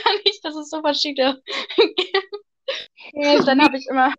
[0.04, 1.42] gar nicht, dass es so verschiedene
[1.76, 3.48] gibt.
[3.48, 4.14] dann habe ich immer.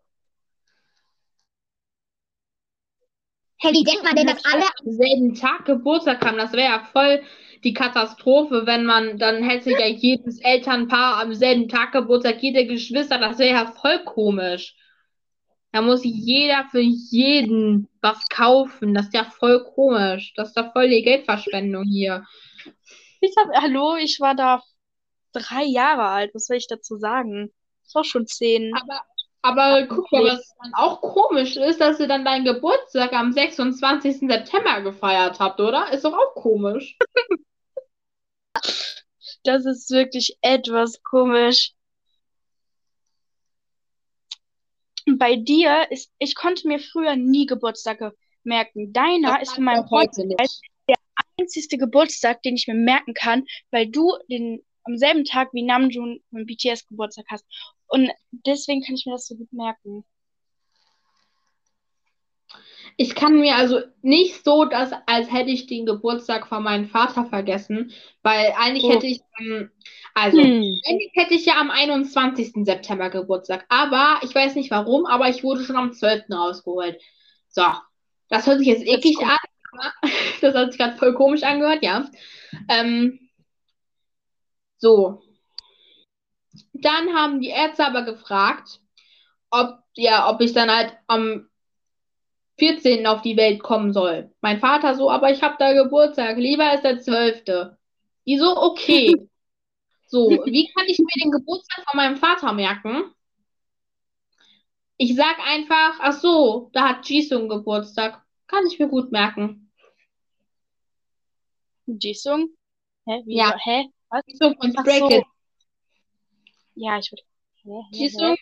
[3.60, 6.36] Hey, wie denkt man denn, dass alle am selben Tag Geburtstag haben?
[6.36, 7.22] Das wäre ja voll
[7.64, 13.18] die Katastrophe, wenn man, dann hätte ja jedes Elternpaar am selben Tag Geburtstag, jede Geschwister,
[13.18, 14.74] das wäre ja voll komisch.
[15.70, 18.92] Da muss jeder für jeden was kaufen.
[18.92, 20.34] Das ist ja voll komisch.
[20.36, 22.26] Das ist doch voll die Geldverschwendung hier.
[23.20, 24.60] Ich hab, hallo, ich war da
[25.32, 26.34] drei Jahre alt.
[26.34, 27.52] Was soll ich dazu sagen?
[27.88, 28.72] Ich war schon zehn.
[28.74, 29.00] Aber,
[29.40, 34.28] aber guck mal, was dann auch komisch ist, dass ihr dann deinen Geburtstag am 26.
[34.28, 35.90] September gefeiert habt, oder?
[35.90, 36.98] Ist doch auch komisch.
[39.44, 41.72] das ist wirklich etwas komisch.
[45.06, 48.92] bei dir ist, ich konnte mir früher nie Geburtstage merken.
[48.92, 50.96] Deiner das ist von meinem heute der
[51.38, 56.20] einzige Geburtstag, den ich mir merken kann, weil du den am selben Tag wie Namjoon
[56.30, 57.46] beim BTS Geburtstag hast.
[57.86, 60.04] Und deswegen kann ich mir das so gut merken.
[62.96, 67.24] Ich kann mir also nicht so, dass, als hätte ich den Geburtstag von meinem Vater
[67.24, 68.92] vergessen, weil eigentlich oh.
[68.92, 69.70] hätte ich, ähm,
[70.14, 70.80] also, hm.
[70.86, 72.64] eigentlich hätte ich ja am 21.
[72.64, 76.24] September Geburtstag, aber ich weiß nicht warum, aber ich wurde schon am 12.
[76.30, 77.00] rausgeholt.
[77.48, 77.64] So,
[78.28, 79.38] das hört sich jetzt eklig an,
[80.40, 82.06] das hat sich gerade voll komisch angehört, ja.
[82.68, 83.30] Ähm,
[84.76, 85.22] so.
[86.72, 88.80] Dann haben die Ärzte aber gefragt,
[89.50, 91.48] ob, ja, ob ich dann halt am
[92.58, 93.06] 14.
[93.06, 94.32] auf die Welt kommen soll.
[94.40, 96.36] Mein Vater so, aber ich habe da Geburtstag.
[96.36, 97.44] Lieber ist der 12.
[98.26, 99.14] Die so, okay.
[100.06, 103.14] So, wie kann ich mir den Geburtstag von meinem Vater merken?
[104.98, 108.22] Ich sag einfach, ach so, da hat Jisung Geburtstag.
[108.46, 109.72] Kann ich mir gut merken.
[111.86, 112.50] Jisung?
[113.06, 113.22] Hä?
[113.24, 113.56] Wie, ja.
[113.58, 113.88] Hä?
[114.10, 114.22] Was?
[114.26, 115.22] Jisung von Stray so.
[116.74, 117.22] Ja, ich würde.
[117.92, 118.36] Jisung?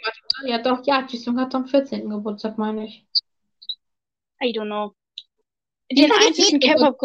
[0.44, 2.10] Ja, doch, ja, Jisung hat am 14.
[2.10, 3.06] Geburtstag, meine ich.
[4.42, 4.94] I don't know.
[5.90, 6.98] Den einzigen K-Pop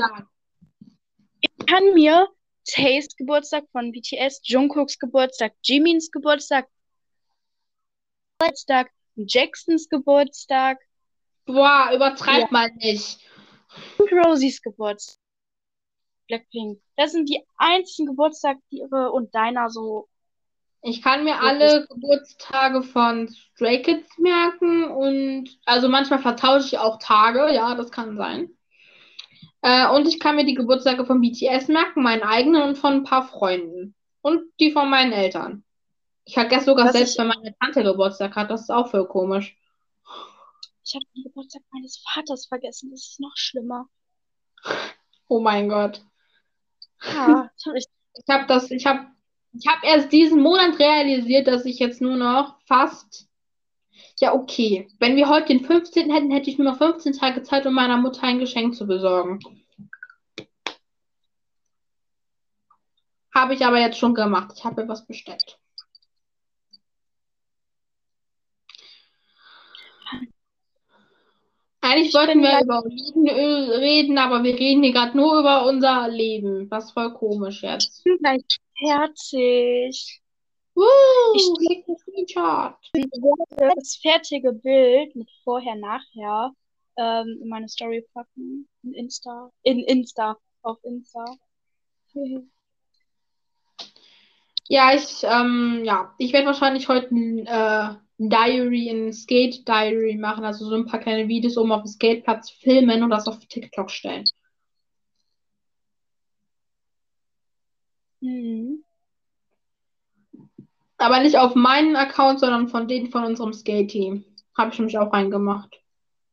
[1.42, 2.28] Ich kann mir
[2.66, 6.68] Taste Geburtstag von BTS, Jungkooks Geburtstag, Jimins Geburtstag,
[8.40, 10.80] Geburtstag, Jacksons Geburtstag.
[11.46, 12.48] Boah, übertreib ja.
[12.52, 13.20] mal nicht.
[13.98, 15.20] Und Rosies Geburtstag.
[16.28, 16.82] Blackpink.
[16.96, 20.10] Das sind die einzigen Geburtstage, die ihre und deiner so
[20.88, 27.00] ich kann mir alle Geburtstage von Stray Kids merken und also manchmal vertausche ich auch
[27.00, 28.52] Tage, ja, das kann sein.
[29.62, 33.04] Äh, und ich kann mir die Geburtstage von BTS merken, meinen eigenen und von ein
[33.04, 33.96] paar Freunden.
[34.22, 35.64] Und die von meinen Eltern.
[36.24, 37.20] Ich vergesse sogar Was selbst, ich...
[37.20, 39.58] wenn meine Tante Geburtstag hat, das ist auch voll komisch.
[40.84, 43.88] Ich habe den Geburtstag meines Vaters vergessen, das ist noch schlimmer.
[45.28, 46.04] Oh mein Gott.
[47.04, 47.88] Ja, ich,
[48.30, 49.15] habe das, ich habe
[49.58, 53.28] ich habe erst diesen Monat realisiert, dass ich jetzt nur noch fast.
[54.20, 54.88] Ja, okay.
[55.00, 56.12] Wenn wir heute den 15.
[56.12, 59.40] hätten, hätte ich nur noch 15 Tage Zeit, um meiner Mutter ein Geschenk zu besorgen.
[63.34, 64.54] Habe ich aber jetzt schon gemacht.
[64.56, 65.58] Ich habe ihr was bestellt.
[71.82, 76.72] Eigentlich wollten wir über Olivenöl reden, aber wir reden hier gerade nur über unser Leben.
[76.72, 78.02] Was voll komisch jetzt.
[78.02, 80.22] Vielleicht herzig.
[80.76, 80.84] Uh,
[81.36, 82.76] ich krieg einen Screenshot.
[83.58, 86.52] Das fertige Bild mit vorher, nachher
[86.98, 88.68] ähm, in meine Story packen.
[88.84, 89.52] In Insta.
[89.64, 90.38] In Insta.
[90.64, 91.26] Auf Insta.
[94.68, 100.46] ja, ich, ähm, ja, ich werde wahrscheinlich heute ein äh, Diary, ein Skate Diary machen,
[100.46, 103.92] also so ein paar kleine Videos um auf dem Skateplatz filmen und das auf TikTok
[103.92, 104.26] stellen.
[108.26, 108.84] Mhm.
[110.98, 114.26] Aber nicht auf meinen Account, sondern von denen von unserem Skate-Team.
[114.58, 115.80] Habe ich nämlich auch reingemacht.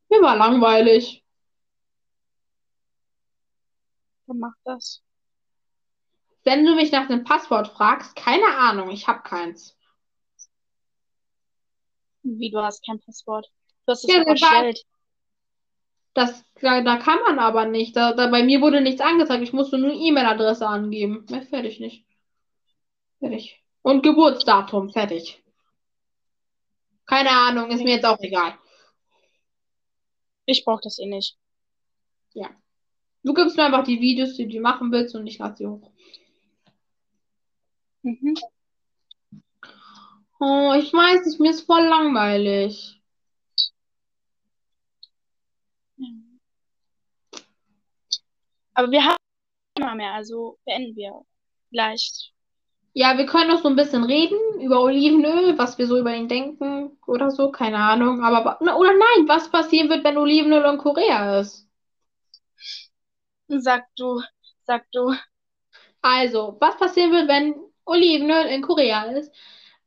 [0.09, 1.23] Mir war langweilig.
[4.25, 5.03] Wer macht das?
[6.43, 9.77] Wenn du mich nach dem Passwort fragst, keine Ahnung, ich habe keins.
[12.23, 13.51] Wie, du hast kein Passwort?
[13.85, 14.83] Du hast es Ja, doch
[16.13, 17.95] das da, da kann man aber nicht.
[17.95, 19.43] Da, da, bei mir wurde nichts angezeigt.
[19.43, 21.25] Ich musste nur E-Mail-Adresse angeben.
[21.29, 22.05] Mehr fertig nicht.
[23.19, 23.61] Fertig.
[23.81, 24.89] Und Geburtsdatum.
[24.89, 25.43] Fertig.
[27.05, 28.57] Keine Ahnung, ist mir jetzt auch egal.
[30.45, 31.37] Ich brauche das eh nicht.
[33.23, 35.91] Du gibst mir einfach die Videos, die du machen willst, und ich lade sie hoch.
[38.03, 38.35] Mhm.
[40.41, 43.01] Oh, ich weiß nicht, mir ist voll langweilig.
[48.73, 49.17] Aber wir haben
[49.77, 51.21] immer mehr, also beenden wir
[51.71, 52.33] gleich.
[52.93, 56.27] Ja, wir können noch so ein bisschen reden über Olivenöl, was wir so über ihn
[56.27, 58.23] denken oder so, keine Ahnung.
[58.23, 61.67] Aber, oder nein, was passieren wird, wenn Olivenöl in Korea ist?
[63.47, 64.21] Sag du,
[64.63, 65.13] sag du.
[66.01, 67.55] Also, was passieren wird, wenn
[67.85, 69.33] Olivenöl in Korea ist?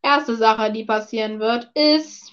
[0.02, 2.32] Erste Sache, die passieren wird, ist,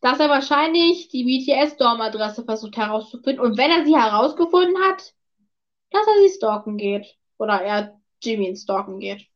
[0.00, 3.44] dass er wahrscheinlich die BTS-Dorm-Adresse versucht herauszufinden.
[3.44, 5.12] Und wenn er sie herausgefunden hat,
[5.90, 7.06] dass er sie stalken geht.
[7.38, 9.26] Oder er Jimin stalken geht.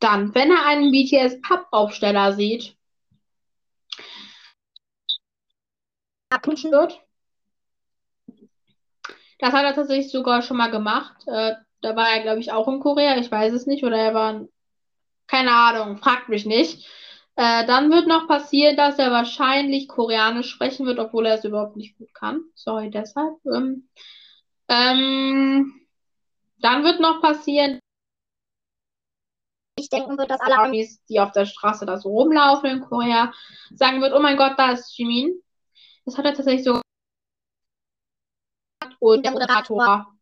[0.00, 2.76] Dann, wenn er einen BTS-Pappaufsteller sieht,
[6.30, 7.00] abwischen wird.
[9.38, 11.16] Das hat er tatsächlich sogar schon mal gemacht.
[11.26, 13.16] Äh, da war er, glaube ich, auch in Korea.
[13.18, 13.84] Ich weiß es nicht.
[13.84, 14.48] Oder er war, in-
[15.26, 16.86] keine Ahnung, fragt mich nicht.
[17.36, 21.76] Äh, dann wird noch passieren, dass er wahrscheinlich Koreanisch sprechen wird, obwohl er es überhaupt
[21.76, 22.42] nicht gut kann.
[22.54, 23.36] Sorry deshalb.
[23.46, 23.88] Ähm,
[24.68, 25.81] ähm,
[26.62, 27.78] dann wird noch passieren,
[29.78, 33.32] ich denken wird, dass alle Amis, die auf der Straße da so rumlaufen in Korea,
[33.74, 35.42] sagen wird, oh mein Gott, da ist Jimin.
[36.04, 36.80] Das hat er tatsächlich so
[38.98, 40.14] und der Moderator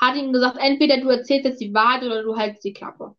[0.00, 3.14] hat ihm gesagt, entweder du erzählst jetzt die Wahrheit oder du hältst die Klappe.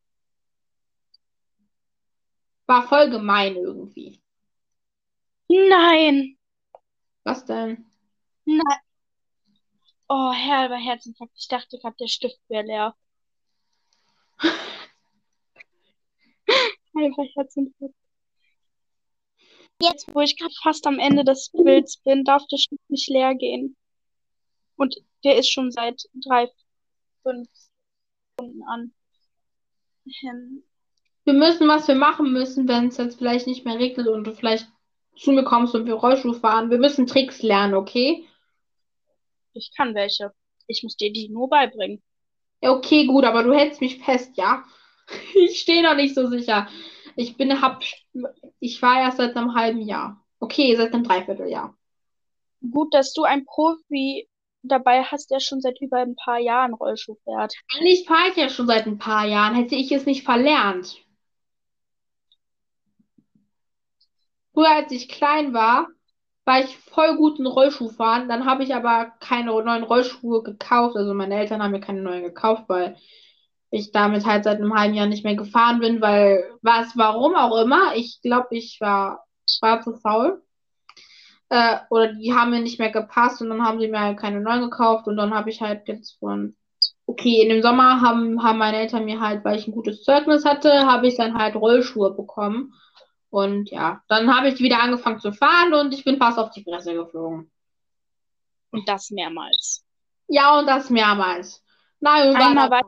[2.65, 4.19] War voll gemein irgendwie.
[5.47, 6.37] Nein!
[7.23, 7.85] Was denn?
[8.45, 8.88] Nein!
[10.09, 11.33] Oh, halber Herzinfarkt.
[11.37, 12.95] Ich dachte gerade, der Stift wäre leer.
[16.95, 17.95] Halber Herzinfarkt.
[19.81, 23.35] Jetzt, wo ich gerade fast am Ende des Bilds bin, darf der Stift nicht leer
[23.35, 23.77] gehen.
[24.75, 26.49] Und der ist schon seit drei,
[27.23, 27.47] fünf
[28.33, 28.93] Stunden an.
[30.23, 30.63] Ähm,
[31.23, 34.33] Wir müssen, was wir machen müssen, wenn es jetzt vielleicht nicht mehr regnet und du
[34.33, 34.67] vielleicht
[35.15, 36.71] zu mir kommst und wir Rollschuh fahren.
[36.71, 38.25] Wir müssen Tricks lernen, okay?
[39.53, 40.33] Ich kann welche.
[40.67, 42.01] Ich muss dir die nur beibringen.
[42.61, 44.63] Ja, okay, gut, aber du hältst mich fest, ja?
[45.33, 46.67] Ich stehe noch nicht so sicher.
[47.15, 47.83] Ich bin, hab,
[48.59, 50.23] ich war erst seit einem halben Jahr.
[50.39, 51.75] Okay, seit einem Dreivierteljahr.
[52.61, 54.29] Gut, dass du einen Profi
[54.61, 57.53] dabei hast, der schon seit über ein paar Jahren Rollschuh fährt.
[57.75, 59.55] Eigentlich fahre ich ja schon seit ein paar Jahren.
[59.55, 61.03] Hätte ich es nicht verlernt.
[64.53, 65.87] Früher, als ich klein war,
[66.49, 68.27] war ich voll gut in Rollschuhfahren.
[68.27, 70.95] Dann habe ich aber keine neuen Rollschuhe gekauft.
[70.97, 72.97] Also meine Eltern haben mir keine neuen gekauft, weil
[73.69, 77.61] ich damit halt seit einem halben Jahr nicht mehr gefahren bin, weil was, warum auch
[77.61, 77.95] immer.
[77.95, 79.25] Ich glaube, ich war,
[79.61, 80.41] war zu faul.
[81.49, 84.41] Äh, oder die haben mir nicht mehr gepasst und dann haben sie mir halt keine
[84.41, 86.55] neuen gekauft und dann habe ich halt jetzt von,
[87.05, 90.45] okay, in dem Sommer haben, haben meine Eltern mir halt, weil ich ein gutes Zeugnis
[90.45, 92.73] hatte, habe ich dann halt Rollschuhe bekommen.
[93.29, 96.63] Und ja, dann habe ich wieder angefangen zu fahren und ich bin fast auf die
[96.63, 97.51] Fresse geflogen.
[98.71, 99.85] Und das mehrmals.
[100.27, 101.63] Ja, und das mehrmals.
[101.99, 102.83] Nein, und Einmal war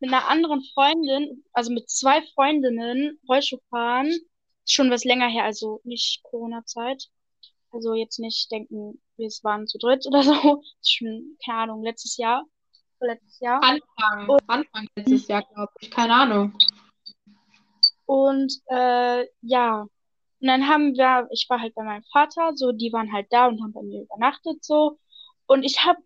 [0.00, 4.12] mit einer anderen Freundin, also mit zwei Freundinnen Rollschuh fahren.
[4.66, 7.08] Schon was länger her, also nicht Corona-Zeit.
[7.70, 10.62] Also jetzt nicht denken, wir waren zu dritt oder so.
[10.84, 12.44] Schon, keine Ahnung, letztes Jahr.
[13.00, 13.62] Letztes Jahr.
[13.62, 15.90] Anfang, Anfang letztes Jahr, glaube ich.
[15.90, 16.58] Keine Ahnung.
[18.12, 19.80] Und äh, ja,
[20.40, 23.46] und dann haben wir, ich war halt bei meinem Vater, so, die waren halt da
[23.46, 24.98] und haben bei mir übernachtet, so.
[25.46, 25.96] Und ich hab,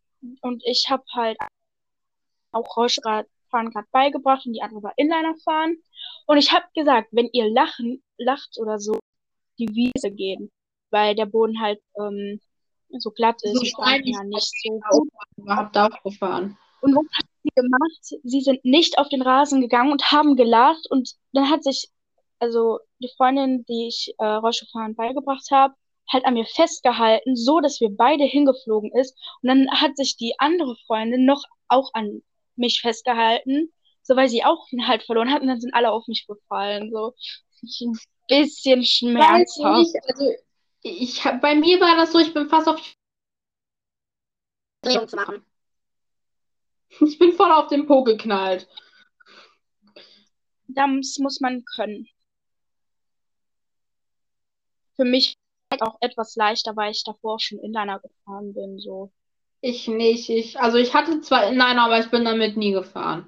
[0.43, 1.37] und ich hab halt
[2.53, 5.79] auch Rollstuhlfahren gerade beigebracht und die andere war Inliner fahren.
[6.27, 9.01] Und ich hab gesagt, wenn ihr lachen, lacht oder so,
[9.59, 10.51] die Wiese gehen,
[10.91, 12.41] weil der Boden halt ähm,
[12.99, 15.03] so glatt ist, So und steinig ja nicht so Auch,
[15.37, 16.57] überhaupt aufgefahren.
[16.83, 18.21] und was hat sie gemacht?
[18.23, 20.87] Sie sind nicht auf den Rasen gegangen und haben gelacht.
[20.91, 21.89] Und dann hat sich,
[22.39, 25.75] also die Freundin, die ich äh, Rollstuhlfahren beigebracht habe,
[26.11, 29.17] halt an mir festgehalten, so dass wir beide hingeflogen ist.
[29.43, 32.23] Und dann hat sich die andere Freundin noch auch an
[32.55, 33.73] mich festgehalten,
[34.03, 35.43] so weil sie auch den Halt verloren hat.
[35.43, 36.91] Und dann sind alle auf mich gefallen.
[36.93, 37.15] So
[37.63, 39.79] ich ein bisschen Weiß schmerzhaft.
[39.79, 40.33] nicht, also
[40.83, 42.81] Ich hab, bei mir war das so, ich bin fast auf
[44.83, 45.45] Drehung zu machen.
[47.01, 48.69] Ich bin voll auf den Po geknallt.
[50.69, 52.09] Das muss man können.
[54.97, 55.37] Für mich
[55.81, 59.13] auch etwas leichter, weil ich davor schon Inliner gefahren bin, so.
[59.61, 60.29] Ich nicht.
[60.31, 63.27] Ich, also ich hatte zwar Inliner, aber ich bin damit nie gefahren.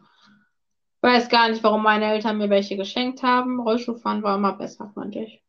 [1.00, 3.60] Weiß gar nicht, warum meine Eltern mir welche geschenkt haben.
[3.60, 5.42] Rollschuhfahren war immer besser, fand ich.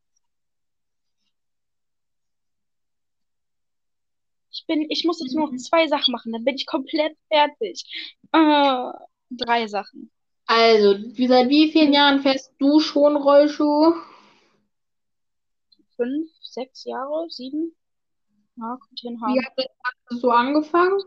[4.52, 7.84] Ich bin, ich muss jetzt nur noch zwei Sachen machen, dann bin ich komplett fertig.
[8.32, 8.92] Äh,
[9.30, 10.10] drei Sachen.
[10.46, 13.94] Also, wie, seit wie vielen Jahren fährst du schon Rollschuh?
[16.00, 17.76] Fünf, sechs Jahre, sieben?
[18.56, 19.44] Ja, könnte Wie hinhauen.
[19.44, 19.68] hat
[20.08, 20.98] das so angefangen?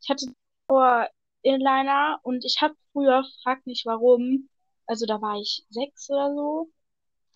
[0.00, 0.26] Ich hatte
[0.66, 1.08] vor
[1.42, 4.48] Inliner und ich habe früher, frag nicht warum,
[4.86, 6.72] also da war ich sechs oder so,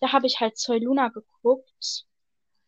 [0.01, 2.05] da habe ich halt Zoe Luna geguckt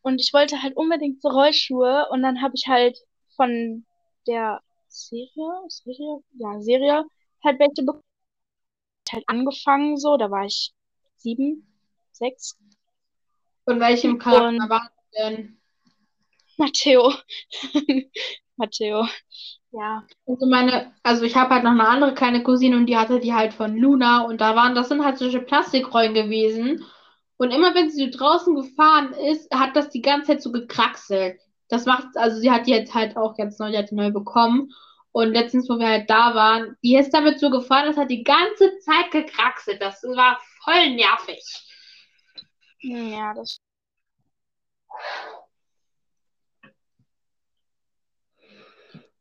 [0.02, 2.98] und ich wollte halt unbedingt so Rollschuhe und dann habe ich halt
[3.36, 3.86] von
[4.28, 7.04] der Serie, Serie, ja, Serie
[7.44, 8.04] halt welche bekommen.
[9.12, 10.72] Halt angefangen so, da war ich
[11.18, 11.68] sieben,
[12.12, 12.58] sechs.
[13.70, 15.60] Von welchem Charakter war denn?
[16.58, 17.14] Matteo.
[18.58, 19.08] Matteo.
[19.72, 20.08] Ja.
[20.26, 23.36] Also meine, also ich habe halt noch eine andere kleine Cousine und die hatte die
[23.36, 26.84] halt von Luna und da waren, das sind halt solche Plastikrollen gewesen.
[27.38, 31.40] Und immer wenn sie so draußen gefahren ist, hat das die ganze Zeit so gekraxelt.
[31.68, 34.10] Das macht, also sie hat die jetzt halt auch jetzt neu, die hat die neu
[34.10, 34.72] bekommen.
[35.12, 38.24] Und letztens, wo wir halt da waren, die ist damit so gefahren, das hat die
[38.24, 39.80] ganze Zeit gekraxelt.
[39.80, 41.69] Das war voll nervig.
[42.82, 43.60] Ja, das.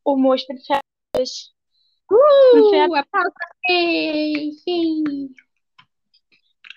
[0.03, 1.53] Omo, ich bin fertig.
[2.09, 2.97] Uh, fertig.
[2.97, 3.33] Applaus.
[3.63, 5.35] Hey, hey.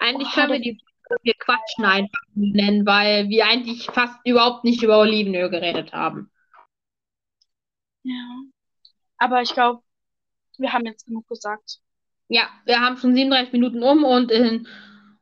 [0.01, 0.81] Eigentlich Oh, können wir die
[1.23, 6.31] wir quatschen einfach nennen, weil wir eigentlich fast überhaupt nicht über Olivenöl geredet haben.
[8.03, 8.43] Ja.
[9.19, 9.83] Aber ich glaube,
[10.59, 11.81] wir haben jetzt genug gesagt.
[12.29, 14.67] Ja, wir haben schon 37 Minuten um und in,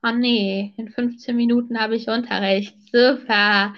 [0.02, 2.76] ah nee, in 15 Minuten habe ich Unterricht.
[2.92, 3.74] Super.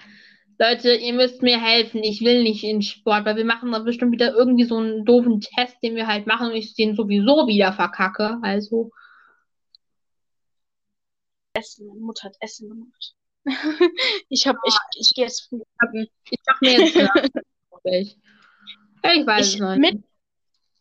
[0.59, 2.03] Leute, ihr müsst mir helfen.
[2.05, 5.41] Ich will nicht in Sport, weil wir machen dann bestimmt wieder irgendwie so einen doofen
[5.41, 8.39] Test, den wir halt machen und ich den sowieso wieder verkacke.
[8.43, 8.91] Also,
[11.55, 11.87] Essen.
[11.87, 13.15] Meine Mutter hat Essen gemacht.
[14.29, 15.61] Ich hab, ich, ich gehe jetzt früh.
[16.31, 16.97] ich mach mir jetzt
[17.85, 18.17] ich.
[19.05, 20.05] Ich weiß es Ich, mit, nicht.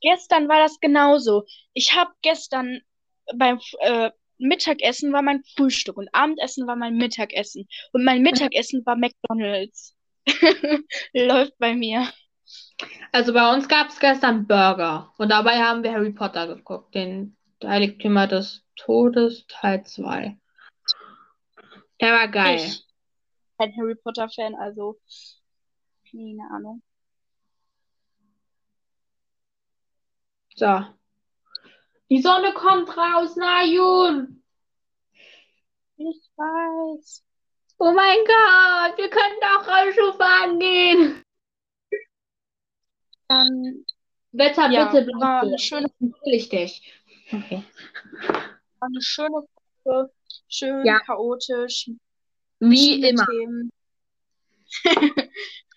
[0.02, 1.46] gestern war das genauso.
[1.74, 2.82] Ich habe gestern
[3.36, 4.12] beim äh,
[4.42, 7.68] Mittagessen war mein Frühstück und Abendessen war mein Mittagessen.
[7.94, 9.96] Und mein Mittagessen war McDonald's.
[11.14, 12.08] Läuft bei mir.
[13.12, 17.38] Also bei uns gab es gestern Burger und dabei haben wir Harry Potter geguckt, den
[17.64, 20.38] Heiligtümer des Todes Teil 2.
[22.02, 22.56] Der war geil.
[22.56, 22.84] Ich
[23.58, 25.00] bin Harry Potter Fan, also
[26.10, 26.82] keine Ahnung.
[30.56, 31.01] So.
[32.12, 34.44] Die Sonne kommt raus, Najun.
[35.96, 37.24] Ich weiß.
[37.78, 41.24] Oh mein Gott, wir können doch Rollschuh fahren gehen.
[43.30, 43.86] Dann
[44.34, 46.82] Wetter, Ja, bitte war bleib eine schöne- Will ich dich.
[47.32, 47.64] Okay.
[48.28, 49.46] war eine schöne
[49.86, 50.12] Woche.
[50.50, 51.00] Schön Ja.
[51.00, 51.90] chaotisch.
[52.60, 53.26] Wie immer.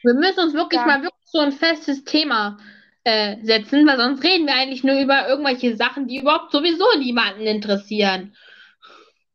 [0.03, 0.87] Wir müssen uns wirklich Ja.
[0.87, 2.59] mal wirklich so ein festes Thema
[3.05, 7.43] äh, setzen, weil sonst reden wir eigentlich nur über irgendwelche Sachen, die überhaupt sowieso niemanden
[7.47, 8.35] interessieren.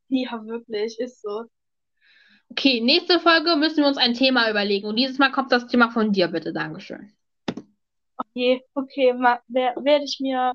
[0.09, 1.45] Ja, wirklich, ist so.
[2.51, 4.87] Okay, nächste Folge müssen wir uns ein Thema überlegen.
[4.87, 6.51] Und dieses Mal kommt das Thema von dir, bitte.
[6.51, 7.13] Dankeschön.
[8.17, 10.53] Okay, okay, werde ich mir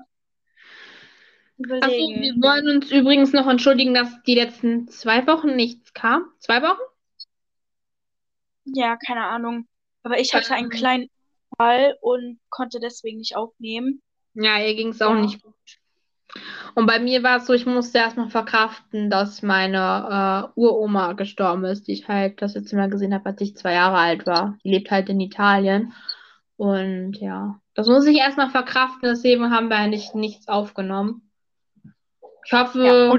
[1.57, 2.21] Achso, überlegen.
[2.21, 6.25] wir wollen uns übrigens noch entschuldigen, dass die letzten zwei Wochen nichts kam.
[6.39, 6.81] Zwei Wochen?
[8.65, 9.67] Ja, keine Ahnung.
[10.03, 11.09] Aber ich hatte einen kleinen
[11.57, 14.01] Fall und konnte deswegen nicht aufnehmen.
[14.33, 15.21] Ja, ihr ging es auch Ja.
[15.21, 15.53] nicht gut.
[16.73, 21.63] Und bei mir war es so, ich musste erstmal verkraften, dass meine äh, Uroma gestorben
[21.63, 24.57] ist, die ich halt das letzte Mal gesehen habe, als ich zwei Jahre alt war.
[24.63, 25.93] Die lebt halt in Italien.
[26.57, 31.29] Und ja, das muss ich erstmal verkraften, deswegen haben wir eigentlich nichts aufgenommen.
[32.45, 33.17] Ich hoffe, Ja,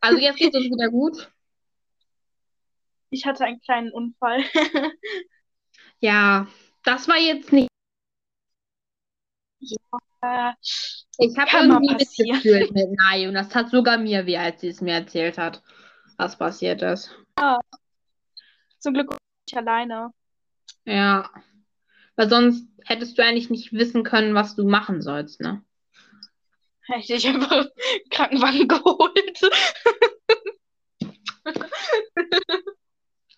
[0.00, 1.30] also jetzt geht es uns wieder gut.
[3.10, 4.42] Ich hatte einen kleinen Unfall.
[6.00, 6.46] Ja,
[6.86, 7.68] das war jetzt nicht.
[10.22, 10.52] Äh,
[11.18, 14.80] Ich habe irgendwie mitgefühlt mit Nai und das tat sogar mir weh, als sie es
[14.80, 15.62] mir erzählt hat,
[16.16, 17.10] was passiert ist.
[18.78, 20.10] Zum Glück nicht alleine.
[20.84, 21.30] Ja,
[22.16, 25.62] weil sonst hättest du eigentlich nicht wissen können, was du machen sollst, ne?
[26.82, 27.66] Hätte ich einfach
[28.10, 29.40] Krankenwagen geholt.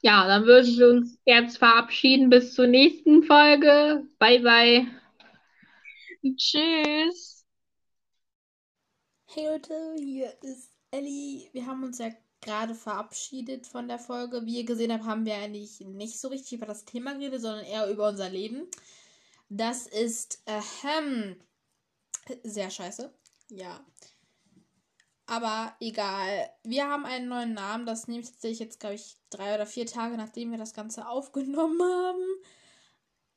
[0.08, 4.08] Ja, dann würden wir uns jetzt verabschieden bis zur nächsten Folge.
[4.18, 4.86] Bye, bye.
[6.34, 7.44] Tschüss.
[9.26, 11.50] Hey Leute, hier ist Ellie.
[11.52, 12.08] Wir haben uns ja
[12.40, 14.46] gerade verabschiedet von der Folge.
[14.46, 17.66] Wie ihr gesehen habt, haben wir eigentlich nicht so richtig über das Thema geredet, sondern
[17.66, 18.66] eher über unser Leben.
[19.50, 21.36] Das ist ähm,
[22.44, 23.12] sehr scheiße.
[23.50, 23.84] Ja.
[25.28, 26.48] Aber egal.
[26.64, 27.84] Wir haben einen neuen Namen.
[27.84, 31.06] Das nehme ich tatsächlich jetzt, glaube ich, drei oder vier Tage, nachdem wir das Ganze
[31.08, 32.24] aufgenommen haben.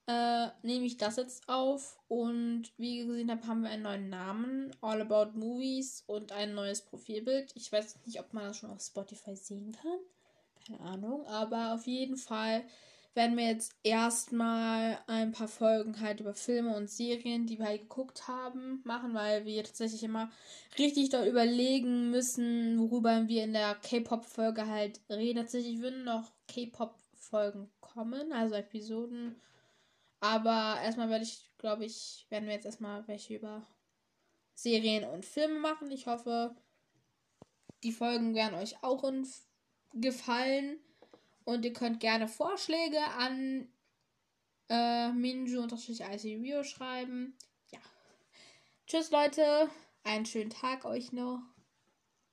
[0.08, 2.00] Äh, nehme ich das jetzt auf.
[2.08, 4.74] Und wie ihr gesehen habt, haben wir einen neuen Namen.
[4.80, 7.52] All About Movies und ein neues Profilbild.
[7.56, 10.00] Ich weiß nicht, ob man das schon auf Spotify sehen kann.
[10.66, 11.26] Keine Ahnung.
[11.28, 12.64] Aber auf jeden Fall
[13.14, 17.82] werden wir jetzt erstmal ein paar Folgen halt über Filme und Serien, die wir halt
[17.82, 20.32] geguckt haben, machen, weil wir tatsächlich immer
[20.78, 25.40] richtig dort überlegen müssen, worüber wir in der K-Pop-Folge halt reden.
[25.40, 29.36] Tatsächlich würden noch K-Pop-Folgen kommen, also Episoden.
[30.22, 33.68] Aber erstmal werde ich, glaube ich, werden wir jetzt erstmal welche über
[34.54, 35.92] Serien und Filme machen.
[35.92, 36.56] Ich hoffe,
[37.84, 39.04] die Folgen werden euch auch
[39.94, 40.78] gefallen.
[41.44, 43.68] Und ihr könnt gerne Vorschläge an
[44.70, 47.38] äh, Minju-ICView schreiben.
[47.72, 47.80] Ja.
[48.88, 49.70] Tschüss, Leute.
[50.04, 51.42] Einen schönen Tag euch noch.